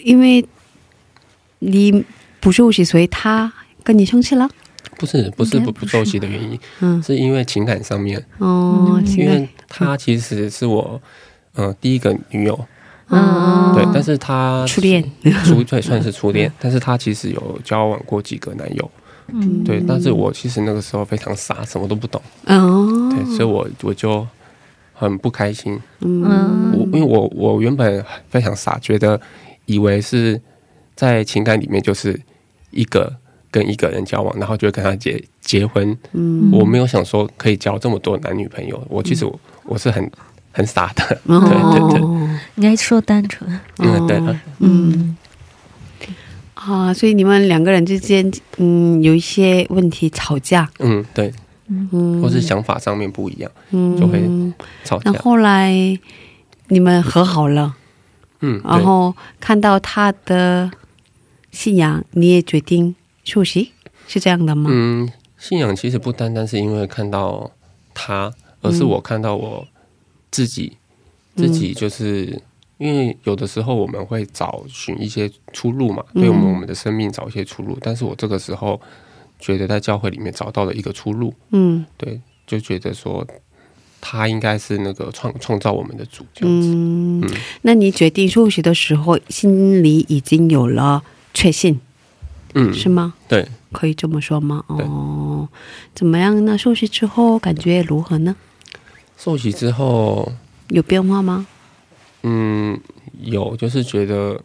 [0.02, 0.46] 因为
[1.58, 2.04] 你
[2.40, 3.52] 不休息，所以他
[3.82, 4.48] 跟你生气了。
[5.04, 11.00] 不是不是不不不受洗的原因，嗯，是因为情感上面，哦，因为她其实是我
[11.54, 12.58] 呃第一个女友，
[13.08, 15.04] 哦，对，但是她初恋，
[15.44, 18.90] 初对算是初恋，但是她其实有交往过几个男友，
[19.28, 24.26] 嗯，对，但是我其实那个时候非常傻，什么都不懂，哦，对，所以我我就
[24.94, 26.72] 很不开心，嗯。
[26.72, 29.20] 我因为我我原本非常傻，觉得
[29.66, 30.40] 以为是
[30.96, 32.20] 在情感里面就是
[32.70, 33.12] 一个
[33.54, 35.96] 跟一个人交往，然后就会跟他结结婚。
[36.12, 36.50] 嗯。
[36.50, 40.10] 我没有想说可以交这么多男女朋友，我其实我我是很
[40.50, 41.20] 很傻的。
[41.26, 41.38] 哦。
[41.46, 42.00] 对对对，
[42.56, 43.48] 应该说单纯，
[43.78, 45.16] 嗯对，哦嗯。
[46.54, 51.32] 啊，所以你们两个人之间，嗯，有一些问题吵架，嗯对，
[51.68, 53.96] 嗯，或是想法上面不一样，嗯。
[53.96, 54.20] 就会
[54.82, 55.12] 吵架。
[55.12, 55.18] 那。
[55.20, 55.72] 后来
[56.68, 57.76] 你们和好了，
[58.40, 60.68] 嗯，然对，后看到他的
[61.52, 63.72] 信仰，你也决定受洗，
[64.06, 64.70] 是这样的吗？
[64.72, 67.50] 嗯，信仰其实不单单是因为看到
[67.92, 69.66] 他，而是我看到我
[70.30, 70.76] 自己，
[71.36, 72.40] 自己就是。
[72.76, 77.78] 因为有的时候我们会找寻一些出路嘛，对我们我们的生命找一些出路。
[77.80, 78.78] 但是我这个时候
[79.38, 83.24] 觉得在教会里面找到了一个出路，嗯对，就觉得说
[84.00, 86.68] 他应该是那个创创造我们的主这样子。
[86.74, 87.30] 嗯嗯，
[87.62, 91.02] 那你决定受洗的时候，心里已经有了
[91.32, 91.80] 确信，
[92.54, 93.14] 嗯，是吗？
[93.28, 94.64] 对，可以这么说吗？
[94.68, 95.48] 哦，
[95.94, 96.56] 怎么样呢？
[96.56, 98.34] 受洗之后感觉如何呢？
[99.16, 100.32] 受洗之后，
[100.68, 101.46] 有变化吗？
[102.22, 102.78] 嗯，
[103.20, 104.40] 有就是觉得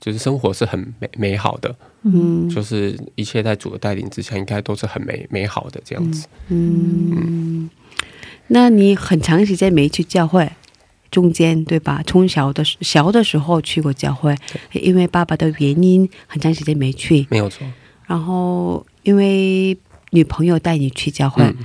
[0.00, 6.26] 就是生活是很美美好的，嗯就是一切在主的带领之下，应该都是很美美好的这样子。
[6.48, 7.68] 嗯，
[8.48, 10.50] 那你很长时间没去教会，
[11.10, 12.02] 中间对吧？
[12.06, 14.36] 从小的时小的时候去过教会，
[14.72, 17.26] 因为爸爸的原因，很长时间没去。
[17.30, 17.66] 没有错，
[18.06, 19.76] 然后因为
[20.10, 21.56] 女朋友带你去教会，嗯，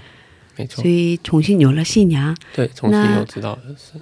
[0.58, 2.36] 没错所，以重新有了信仰。
[2.54, 4.00] 对，重新那又知道的是，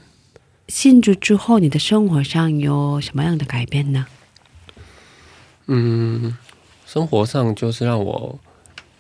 [0.68, 4.06] 信主之后，你的生活上有什么样的改变呢？
[5.68, 6.38] 嗯，
[6.86, 8.40] 生活上就是让我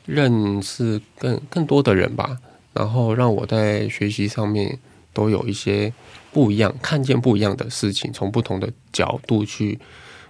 [0.05, 2.37] 认识更更多的人吧，
[2.73, 4.79] 然后让我在学习上面
[5.13, 5.93] 都有一些
[6.31, 9.79] 不一样，看见不一样的事情，从不同的角度去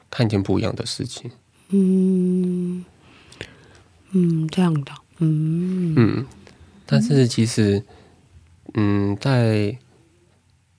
[0.09, 1.31] 看见不一样的事情。
[1.69, 2.85] 嗯
[4.11, 6.25] 嗯，这样的，嗯嗯，
[6.85, 7.83] 但是其实，
[8.75, 9.75] 嗯，在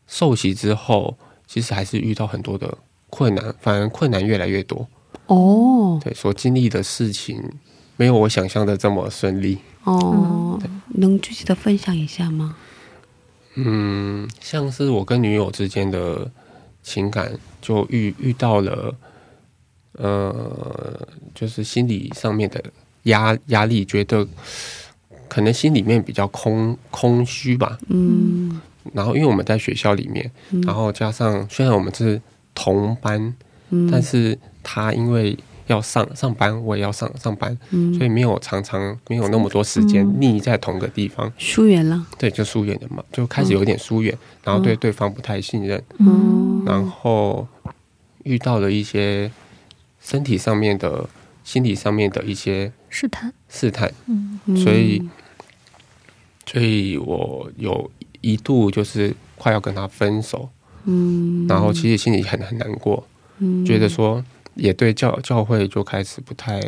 [0.07, 2.79] 受洗之后，其实还是遇到很多的
[3.11, 4.87] 困难，反而困难越来越多。
[5.27, 7.43] 哦对，所经历的事情
[7.97, 9.59] 没有我想象的这么顺利。
[9.85, 12.57] 哦，能具体的分享一下吗？
[13.57, 16.31] 嗯，像是我跟女友之间的
[16.83, 18.95] 情感，就遇遇到了，
[19.93, 22.63] 呃，就是心理上面的
[23.05, 24.27] 压压力，觉得
[25.29, 27.79] 可能心里面比较空空虚吧。
[27.89, 28.61] 嗯
[28.93, 30.31] 然后因为我们在学校里面，
[30.67, 32.21] 然后加上虽然我们是
[32.55, 33.35] 同班，
[33.71, 35.35] 嗯，但是他因为
[35.67, 37.95] 要上上班，我也要上上班，嗯。
[37.95, 40.21] 所以没有常常没有那么多时间嗯。
[40.21, 41.33] 腻在同个地方。
[41.39, 46.63] 疏远了，对，就疏远了嘛，就开始有点疏远，然后对对方不太信任，嗯。
[46.67, 47.47] 然后
[48.25, 49.31] 遇到了一些
[50.01, 51.09] 身体上面的、
[51.43, 54.39] 心理上面的一些试探，试探，嗯。
[54.57, 55.09] 所以，
[56.47, 57.91] 所以我有
[58.21, 60.49] 一度就是快要跟他分手，
[60.85, 63.07] 嗯，然后其实心里很很难过，
[63.39, 63.65] 嗯。
[63.65, 64.23] 觉得说
[64.55, 66.61] 也对教教会就开始不太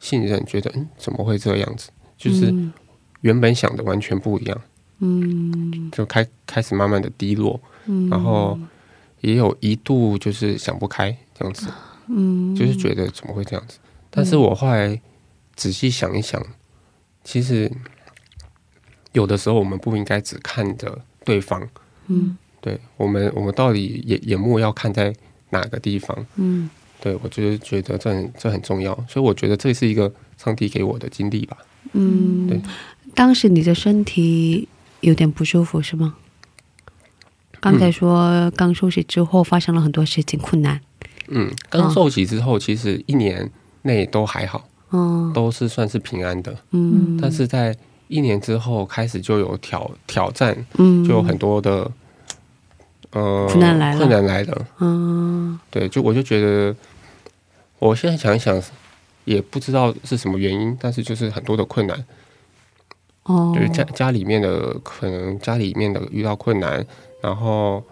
[0.00, 2.72] 信任，觉得嗯怎么会这样子，就是嗯。
[3.20, 4.60] 原本想的完全不一样，
[4.98, 5.90] 嗯。
[5.92, 7.60] 就开开始慢慢的低落。
[7.86, 8.58] 嗯，然后
[9.20, 11.68] 也有一度就是想不开这样子，
[12.08, 13.78] 嗯，就是觉得怎么会这样子？
[14.10, 15.00] 但是我后来
[15.54, 16.44] 仔细想一想，
[17.24, 17.70] 其实
[19.12, 21.68] 有的时候我们不应该只看着对方，
[22.08, 22.36] 嗯。
[22.60, 25.12] 对我们我们到底眼眼目要看在
[25.50, 26.26] 哪个地方？
[26.36, 26.70] 嗯
[27.02, 31.56] 对我就是觉得这很这很重要，所以我觉得这是一个上帝给我的经历吧。
[31.94, 32.62] 嗯，对，
[33.12, 34.68] 当时你的身体
[35.00, 36.14] 有点不舒服是吗？
[37.58, 40.80] 刚才说刚休息之后发生了很多事情困难，
[41.26, 43.50] 嗯，刚受洗之后，其实一年
[43.82, 46.56] 内都还好，嗯都是算是平安的。
[46.70, 47.76] 嗯，但是在
[48.08, 51.90] 一年之后开始就有挑挑战，嗯，就有很多的
[53.10, 54.66] 呃困难来了困难来了。
[54.80, 56.74] 嗯对，就我就觉得，
[57.88, 58.62] 我现在想一想，
[59.24, 62.04] 也不知道是什么原因，但是就是很多的困难，
[63.24, 66.86] 哦，就是家家里面的可能家里面的遇到困难，
[67.20, 67.82] 然后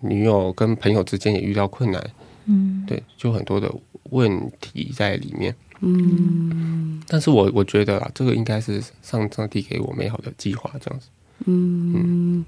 [0.00, 2.10] 女友跟朋友之间也遇到困难，
[2.46, 3.72] 嗯，对，就很多的
[4.10, 5.54] 问题在里面。
[5.84, 11.08] 嗯但是我我觉得啊，这个应该是上上帝给我美好的计划，这样子。
[11.46, 12.44] 嗯，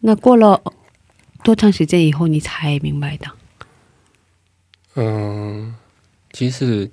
[0.00, 0.62] 那过了
[1.42, 3.26] 多长时间以后你才明白的？
[4.94, 5.74] 嗯，
[6.36, 6.86] 其实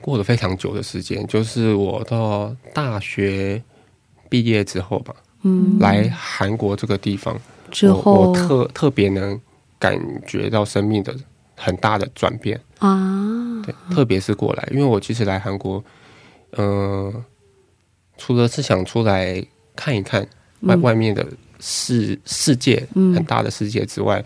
[0.00, 3.62] 过了非常久的时间，就是我到大学
[4.28, 8.12] 毕业之后吧，嗯，来韩国这个地方，我之后。
[8.12, 9.40] 我特特别能
[9.78, 9.96] 感
[10.26, 11.14] 觉到生命的
[11.54, 12.60] 很大的转变。
[12.80, 15.82] 啊，对，特别是过来，因为我其实来韩国，
[16.56, 17.24] 嗯、
[18.18, 19.40] 除了是想出来
[19.76, 20.20] 看一看
[20.62, 20.82] 外、嗯。
[20.82, 21.24] 外面的
[21.60, 23.14] 世世界，嗯。
[23.14, 24.24] 很大的世界之外，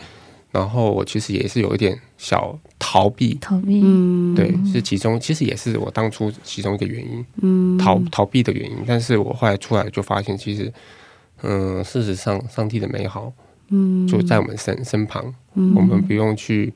[0.51, 8.77] 然后我其实也是有一点小逃避，逃避，嗯，对，是其中其实也是我当初其中一个原因，嗯，逃逃避的原因。
[8.87, 10.71] 但是我后来出来就发现，其实，
[11.41, 13.33] 嗯、事实上上帝的美好
[13.69, 15.75] 嗯，就在我们身身旁，嗯。
[15.75, 16.71] 我们不用去。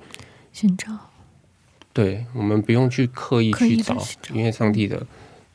[0.51, 0.91] 寻找，
[1.93, 4.35] 对我们不用去刻意去找去，找。
[4.35, 5.07] 因为上帝的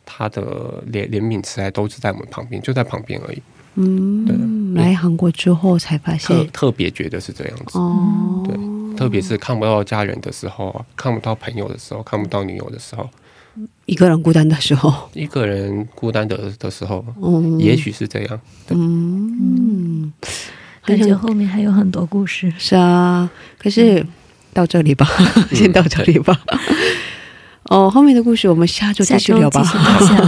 [0.06, 3.42] 他的怜怜悯慈爱都是在我们旁边，就在旁边而已。
[3.74, 4.84] 嗯，对。
[4.84, 8.56] 来韩国之后才发特现，特别觉得是这样子，哦，对，
[9.00, 13.10] 特别是看不到家人的时候啊，看不到朋友的时候，看不到女友的时候，
[13.86, 18.42] 一个人孤单的时候，一个人孤单的的时候，嗯，也许是这样。
[18.68, 20.12] 嗯，
[20.84, 22.54] 感觉后面还有很多故事。
[22.58, 24.06] 是啊，可是
[24.52, 25.08] 到这里吧，
[25.54, 26.38] 先到这里吧。
[27.64, 29.64] 哦，后面的故事我们下周继续聊吧。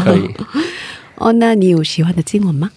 [0.06, 0.30] 可以，
[1.20, 2.72] 哦，那你有喜欢的经文吗？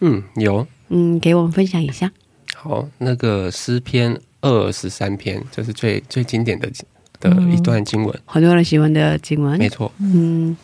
[0.00, 2.10] 嗯，有嗯，给我们分享一下。
[2.54, 4.18] 好，那个诗篇
[4.50, 6.70] 二十三篇，这是最最经典的
[7.20, 9.90] 的一段经文，很多人喜欢的经文，没错。
[9.98, 10.56] 嗯，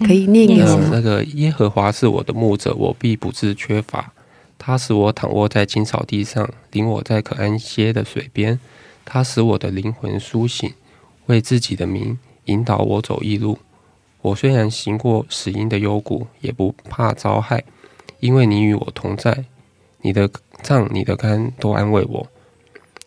[0.00, 4.12] 可以念一下呃，那个耶和华是我的牧者，我必不致缺乏。
[4.58, 8.58] 他使我躺卧在青草地上，领我在可安歇的水边。
[9.04, 10.70] 他使我的灵魂苏醒，
[11.26, 13.58] 为自己的名引导我走义路。
[14.20, 17.64] 我虽然行过死荫的幽谷，也不怕遭害，
[18.20, 19.46] 因为你与我同在。
[20.02, 20.28] 你的
[20.62, 22.26] 杖、你的肝都安慰我。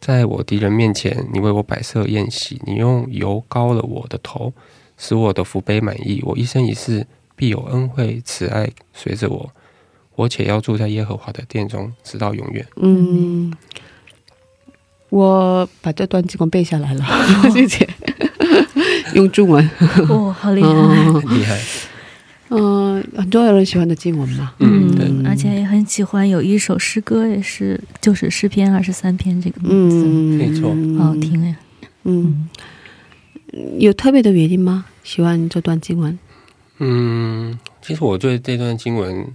[0.06, 4.51] 在我敌人面前，你为我摆设宴席，你用油膏了我的头，
[4.97, 6.22] 使我的福杯满溢。
[6.26, 9.49] 我一生一世必有恩惠慈爱随着我，
[10.16, 12.68] 我且要住在耶和华的殿中，直到永远。
[12.76, 13.54] 嗯，
[15.08, 17.06] 我把这段经文背下来了，
[17.54, 17.88] 谢谢。
[19.16, 19.70] 用中文，
[20.10, 20.70] 哇，好厉害！
[20.70, 21.62] 嗯 厉害，
[22.50, 24.54] 嗯，很多人喜欢的经文嘛。
[24.60, 31.56] 嗯，对，而且也很喜欢有一首诗歌，也是就是诗篇二十三篇这个名字，嗯，没错好好听哎。
[32.04, 32.48] 嗯，
[33.80, 34.86] 有特别的原因吗？
[35.04, 36.18] 喜欢这段经文？
[36.80, 39.26] 嗯，其实我对这段经文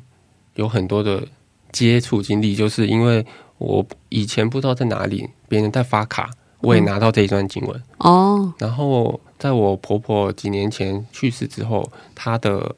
[0.55, 1.27] 有很多的
[1.73, 3.25] 接触经历，就是因为
[3.59, 6.31] 我以前不知道在哪里，别人在发卡，
[6.61, 7.83] 我也拿到这一段经文。
[7.99, 12.75] 哦，然后在我婆婆几年前去世之后，她的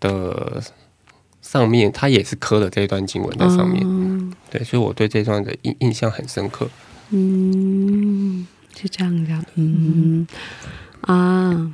[0.00, 0.62] 的
[1.42, 3.82] 上面，他也是刻了这一段经文在上面。
[3.84, 6.68] 嗯对，所以我对这段的印印象很深刻。
[7.10, 10.26] 嗯，是这样的，嗯。
[11.02, 11.72] 啊，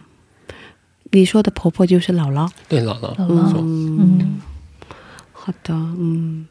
[1.13, 3.55] 你说的婆婆就是姥姥，对，姥姥，姥姥。
[3.59, 4.41] 嗯，嗯，
[5.33, 6.47] 好的，嗯，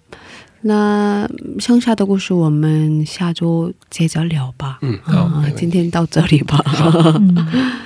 [0.61, 4.79] 那剩下的故事我们下周接着聊吧。
[4.81, 6.59] 嗯，好，今天到这里吧。
[7.19, 7.35] 嗯，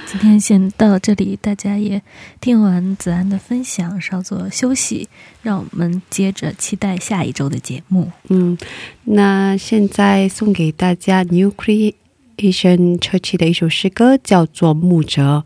[0.09, 2.01] 今天先到这里，大家也
[2.39, 5.09] 听完子安的分享，稍作休息，
[5.41, 8.09] 让我们接着期待下一周的节目。
[8.29, 8.57] 嗯，
[9.03, 15.43] 那现在送给大家 New Creation Church 的一首诗歌，叫做《牧者》。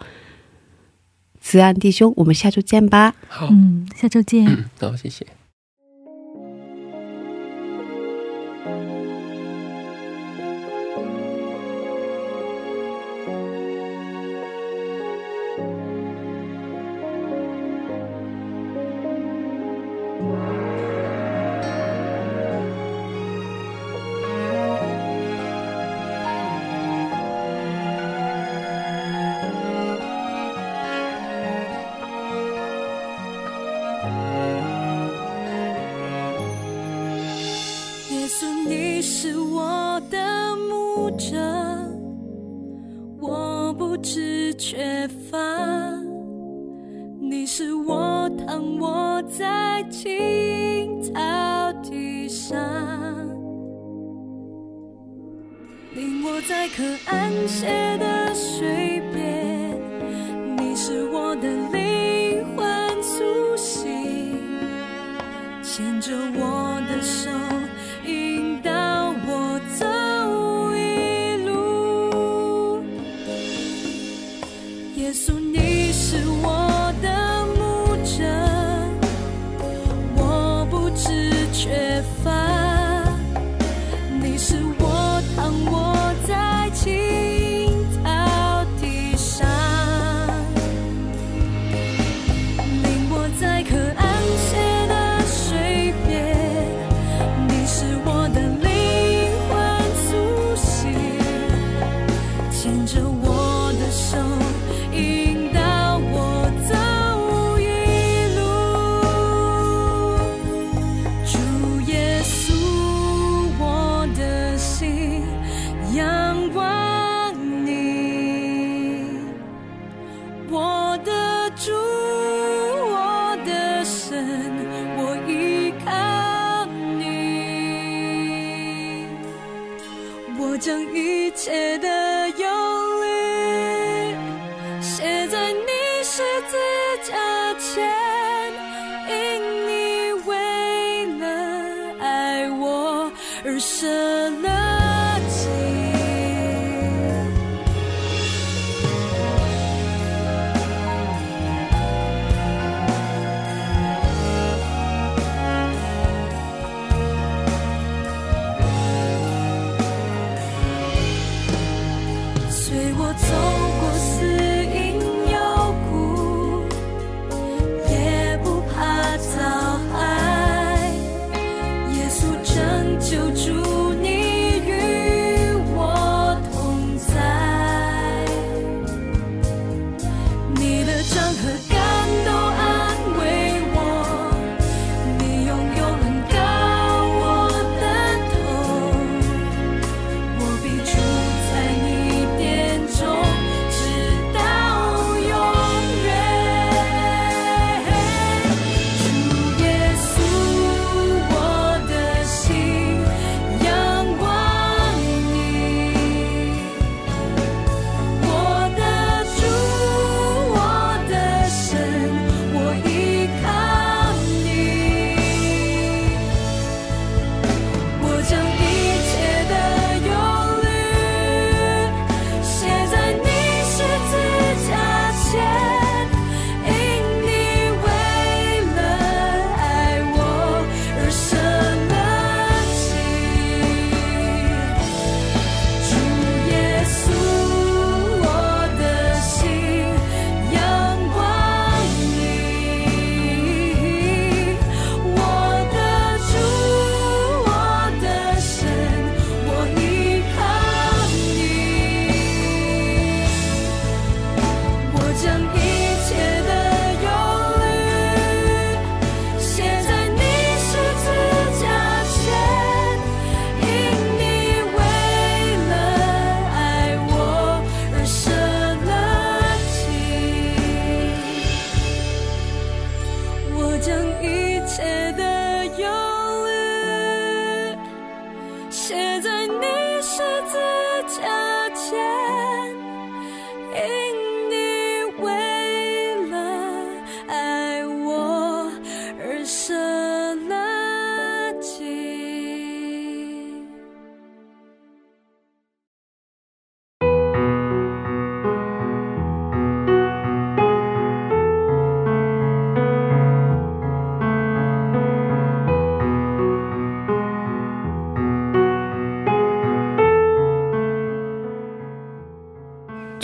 [1.39, 3.15] 子安弟兄，我们下周见吧。
[3.27, 4.69] 好，嗯，下周见。
[4.79, 5.25] 好，谢谢。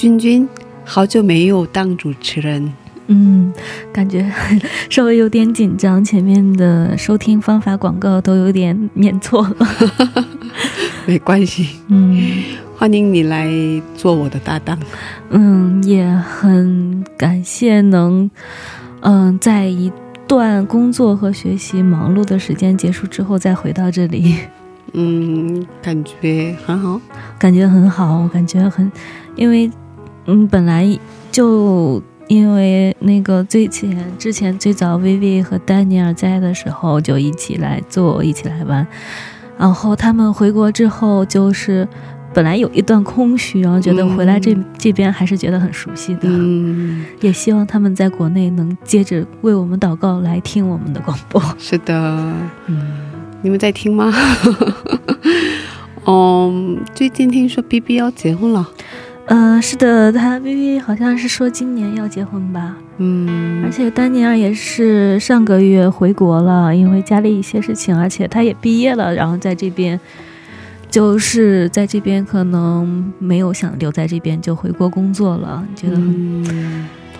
[0.07, 0.47] 君君
[0.85, 2.71] 好久没有当主持人。
[3.07, 3.53] 嗯
[3.91, 4.25] 感觉
[4.89, 9.41] 稍微有点紧张前面的收听方法广告都有点念错。
[9.41, 10.25] 了
[11.05, 11.67] 没关系。
[11.89, 12.41] 嗯
[12.77, 13.49] 欢迎你来
[13.95, 14.79] 做我的搭档。
[15.29, 18.31] 嗯也很感谢能
[19.01, 19.91] 嗯在一
[20.25, 24.35] 段工作和学习忙碌的时间结束之后再回到这里。
[24.93, 27.01] 嗯感觉很好。
[27.37, 28.89] 感觉很好感觉很
[29.35, 29.69] 因为
[30.27, 30.87] 嗯，本来
[31.31, 38.85] 就因为那个最前之前最早薇薇和丹尼尔在的时候就一起来做，一起来玩。
[39.57, 41.87] 然后他们回国之后，就是
[42.33, 46.21] 本来有一段空虚，然后觉得回来这这边还是觉得很熟悉的。
[46.25, 51.41] 嗯，也希望他们在国内能接着为我们祷告，来听我们的广播。
[51.57, 51.93] 是的，
[52.67, 52.81] 嗯，
[53.41, 54.13] 你们在听吗？
[56.05, 58.69] 嗯，最近听说 BB 要结婚了。
[59.27, 62.77] 呃，是的，他 V V 好像是说今年要结婚吧。
[62.97, 69.99] 嗯，而且丹尼尔也是上个月回国了，因为家里一些事情，而且他也毕业了，然后在这边，
[70.89, 75.61] 就是在这边可能没有想留在这边，就回国工作了。
[75.75, 75.97] 觉得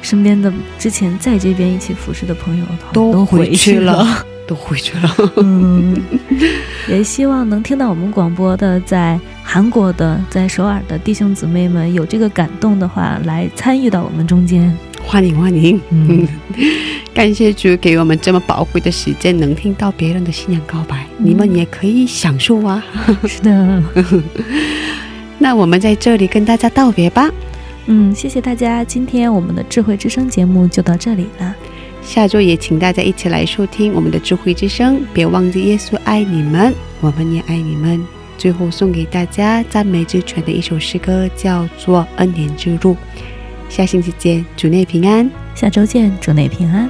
[0.02, 4.06] 身边的之前在这边一起服侍的朋友都都回去去了，
[4.48, 5.16] 都回去了。
[5.38, 5.96] 嗯，
[6.90, 14.76] 也希望能听到我们广播的，在韩国的、在首尔的弟兄姊妹们有这个感动的话，来参与到我们中间。
[15.04, 16.28] 欢迎欢迎，嗯，
[17.14, 22.84] 感谢主给我们这么宝贵的时间，能听到别人的信仰告白，你们也可以享受啊。
[23.28, 23.84] 是的，
[25.38, 27.30] 那我们在这里跟大家道别吧，
[27.86, 31.56] 嗯，谢谢大家，今天我们的智慧之声节目就到这里了。
[32.08, 38.02] 下周也请大家一起来收听我们的智慧之声，别忘记耶稣爱你们，我们也爱你们。
[38.38, 42.94] 最后送给大家赞美之泉的一首诗歌，叫做《恩典之路》。
[43.68, 45.30] 下星期见，主内平安。
[45.54, 46.90] 下周见，主内平安。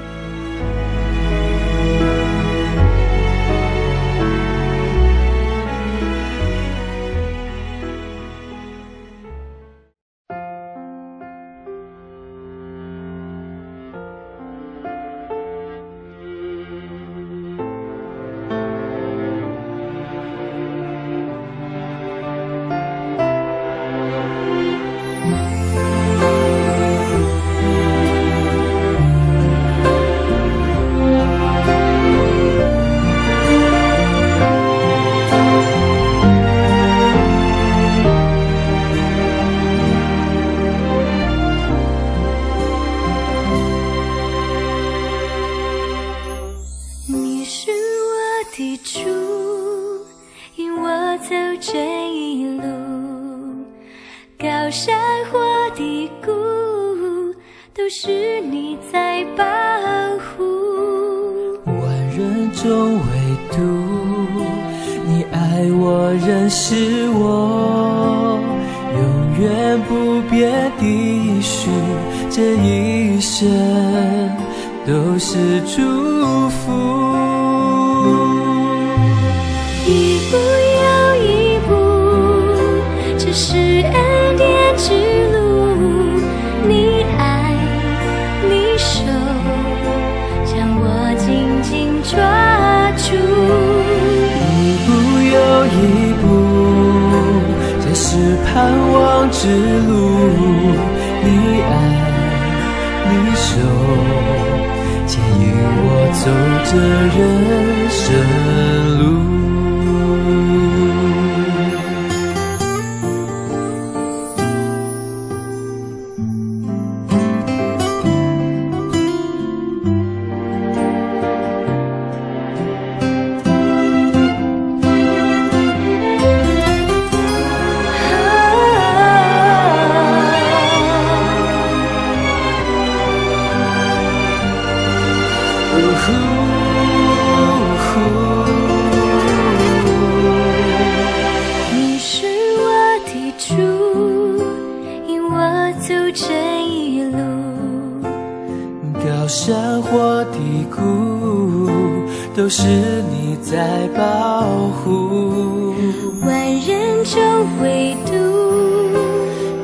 [152.37, 155.73] 都是你在保护。
[156.21, 157.19] 万人中
[157.63, 158.13] 唯独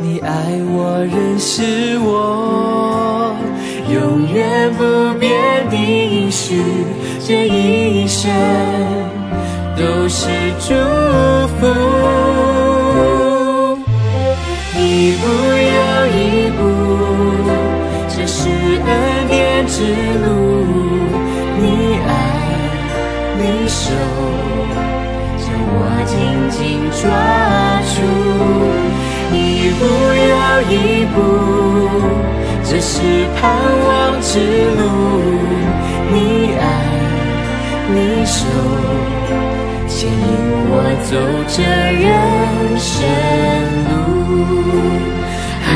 [0.02, 3.36] 你爱我，认识我，
[3.94, 5.30] 永远不变
[5.70, 6.64] 的应许，
[7.24, 8.32] 这一生
[9.78, 10.28] 都是
[10.60, 10.74] 祝
[11.60, 11.68] 福。
[14.76, 15.28] 一步
[27.04, 27.10] 抓
[27.91, 27.95] 住，
[29.36, 29.36] 一
[29.78, 29.82] 步
[30.32, 30.34] 又
[30.72, 30.74] 一
[31.14, 31.16] 步，
[32.64, 32.93] 这是
[33.36, 33.41] 盼
[33.86, 33.91] 望
[34.22, 34.39] 之
[34.80, 34.82] 路。
[36.14, 36.16] 你
[36.58, 36.64] 爱，
[37.93, 38.39] 你手，
[39.89, 40.16] 牵引
[40.70, 40.72] 我
[41.04, 41.12] 走
[41.49, 41.58] 这
[42.06, 42.08] 人
[42.80, 42.89] 生
[43.89, 43.91] 路。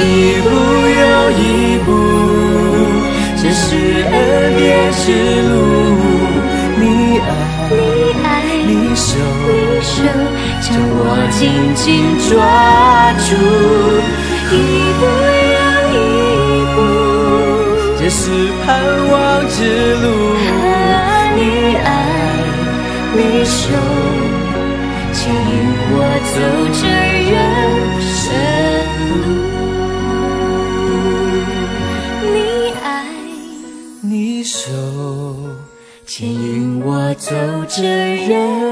[0.00, 0.02] 一
[0.42, 0.46] 步
[0.98, 1.42] 又一
[1.86, 1.88] 步，
[3.36, 3.66] 这是
[4.02, 4.12] 恩
[4.56, 4.60] 典
[4.94, 5.06] 之
[5.48, 5.50] 路。
[6.80, 6.82] 你
[7.20, 7.30] 爱，
[7.70, 8.17] 你爱，你
[8.98, 9.14] 手，
[9.46, 10.02] 你手
[10.60, 11.00] 将我
[11.38, 11.40] 紧
[11.76, 11.86] 紧
[12.28, 12.34] 抓
[13.24, 13.30] 住，
[14.50, 14.52] 一
[14.98, 15.00] 步
[15.54, 15.58] 又
[15.94, 15.96] 一
[16.74, 16.76] 步。
[17.96, 18.20] 这是
[18.66, 18.66] 盼
[19.08, 19.14] 望
[19.48, 19.56] 之
[20.02, 20.04] 路。
[21.36, 21.40] 你
[21.76, 21.86] 爱，
[23.14, 23.60] 你手，
[25.12, 25.48] 牵引
[25.90, 25.94] 我
[26.34, 26.36] 走
[26.74, 26.82] 这
[27.30, 27.32] 人
[28.02, 28.18] 生
[28.98, 29.14] 路。
[32.32, 32.36] 你
[32.82, 32.86] 爱，
[34.02, 34.58] 你手，
[36.04, 37.30] 牵引我走
[37.68, 37.76] 这
[38.26, 38.67] 人